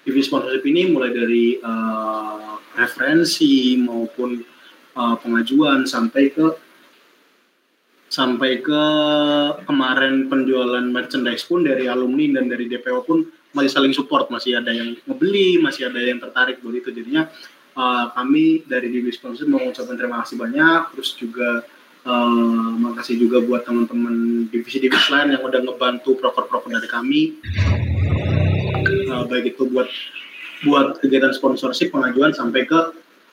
TV 0.01 0.15
sponsorship 0.19 0.65
ini 0.67 0.91
mulai 0.91 1.15
dari 1.15 1.61
uh, 1.63 2.59
referensi 2.75 3.79
maupun 3.79 4.41
uh, 4.97 5.15
pengajuan 5.21 5.87
sampai 5.87 6.33
ke 6.33 6.70
sampai 8.11 8.59
ke 8.59 8.83
kemarin 9.63 10.27
penjualan 10.27 10.83
merchandise 10.83 11.47
pun 11.47 11.63
dari 11.63 11.87
alumni 11.87 12.35
dan 12.35 12.51
dari 12.51 12.67
DPO 12.67 13.07
pun 13.07 13.23
masih 13.55 13.71
saling 13.71 13.95
support. 13.95 14.27
Masih 14.27 14.59
ada 14.59 14.75
yang 14.75 14.99
ngebeli 15.07 15.63
masih 15.63 15.87
ada 15.87 16.03
yang 16.03 16.19
tertarik 16.19 16.59
buat 16.59 16.75
itu. 16.75 16.91
Jadinya 16.91 17.31
uh, 17.79 18.11
kami 18.11 18.67
dari 18.67 18.91
Divi 18.91 19.15
Sponsor 19.15 19.47
mau 19.47 19.63
mengucapkan 19.63 19.95
terima 19.95 20.19
kasih 20.27 20.35
banyak. 20.35 20.81
Terus 20.91 21.09
juga 21.15 21.63
uh, 22.03 22.71
makasih 22.83 23.15
juga 23.15 23.39
buat 23.47 23.63
teman-teman 23.63 24.45
divisi-divisi 24.51 25.07
lain 25.07 25.39
yang 25.39 25.43
udah 25.47 25.63
ngebantu 25.63 26.19
proker-proker 26.19 26.67
dari 26.67 26.89
kami. 26.91 27.21
Uh, 29.07 29.23
baik 29.31 29.55
itu 29.55 29.71
buat 29.71 29.87
buat 30.67 30.99
kegiatan 30.99 31.31
sponsorship 31.31 31.95
pengajuan 31.95 32.35
sampai 32.35 32.67
ke 32.67 32.79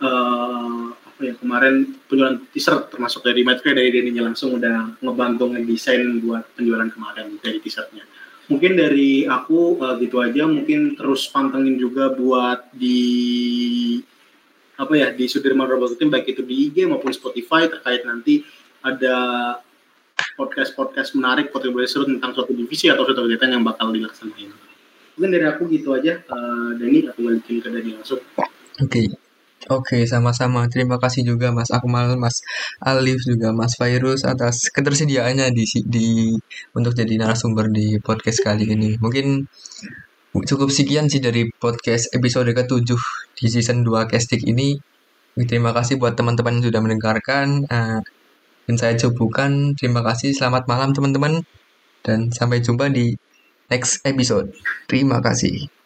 uh, 0.07 0.88
ya 1.19 1.35
kemarin 1.35 1.99
penjualan 2.07 2.39
t-shirt 2.55 2.95
termasuk 2.95 3.27
dari 3.27 3.43
Metro 3.43 3.71
dari 3.75 3.91
Deninya 3.91 4.31
langsung 4.31 4.55
udah 4.55 5.03
ngebantu 5.03 5.51
ngedesain 5.51 6.23
buat 6.23 6.47
penjualan 6.55 6.87
kemarin 6.91 7.39
dari 7.43 7.59
t-shirtnya 7.59 8.07
mungkin 8.49 8.75
dari 8.75 9.29
aku 9.29 9.79
uh, 9.79 9.95
gitu 10.01 10.25
aja. 10.25 10.49
Mungkin 10.49 10.97
terus 10.99 11.29
pantengin 11.29 11.77
juga 11.77 12.11
buat 12.13 12.73
di 12.75 13.01
apa 14.81 14.95
ya 14.97 15.09
di 15.13 15.29
Sudirman 15.29 15.69
Robot 15.69 16.01
Team 16.01 16.11
baik 16.11 16.33
itu 16.35 16.43
di 16.43 16.71
IG 16.71 16.89
maupun 16.89 17.13
Spotify 17.13 17.69
terkait 17.69 18.03
nanti 18.09 18.43
ada 18.83 19.17
podcast-podcast 20.35 21.15
menarik 21.15 21.51
podcast 21.55 21.95
seru 21.95 22.07
tentang 22.07 22.35
suatu 22.35 22.55
divisi 22.55 22.91
atau 22.91 23.07
suatu 23.07 23.27
kegiatan 23.27 23.59
yang 23.59 23.63
bakal 23.63 23.95
dilaksanain. 23.95 24.51
Mungkin 25.15 25.31
dari 25.31 25.47
aku 25.47 25.67
gitu 25.71 25.95
aja. 25.95 26.23
Uh, 26.27 26.75
Dani 26.79 27.07
aku 27.11 27.21
balikin 27.23 27.59
ke 27.63 27.69
Dani 27.71 27.91
langsung. 27.99 28.23
Oke. 28.79 29.28
Oke, 29.67 30.07
sama-sama. 30.07 30.71
Terima 30.71 31.03
kasih 31.03 31.27
juga 31.27 31.51
Mas 31.51 31.75
Akmal, 31.75 32.15
Mas 32.15 32.39
Alif 32.79 33.27
juga 33.27 33.51
Mas 33.51 33.75
Fairuz 33.75 34.23
atas 34.23 34.71
ketersediaannya 34.71 35.51
di 35.51 35.65
di 35.83 36.07
untuk 36.79 36.95
jadi 36.95 37.19
narasumber 37.19 37.67
di 37.75 37.99
podcast 37.99 38.39
kali 38.47 38.71
ini. 38.71 38.95
Mungkin 39.03 39.51
cukup 40.47 40.71
sekian 40.71 41.11
sih 41.11 41.19
dari 41.19 41.51
podcast 41.51 42.15
episode 42.15 42.55
ke-7 42.55 42.95
di 43.35 43.47
season 43.51 43.83
2 43.83 44.07
Castik 44.07 44.47
ini. 44.47 44.79
Terima 45.35 45.75
kasih 45.75 45.99
buat 45.99 46.15
teman-teman 46.15 46.59
yang 46.59 46.65
sudah 46.71 46.81
mendengarkan. 46.83 47.67
Uh, 47.67 48.01
dan 48.69 48.77
saya 48.77 48.95
Cobukan. 49.01 49.75
Terima 49.79 50.05
kasih. 50.05 50.37
Selamat 50.37 50.69
malam 50.69 50.93
teman-teman. 50.93 51.43
Dan 52.05 52.29
sampai 52.31 52.61
jumpa 52.61 52.93
di 52.93 53.17
next 53.73 54.05
episode. 54.05 54.53
Terima 54.91 55.25
kasih. 55.25 55.78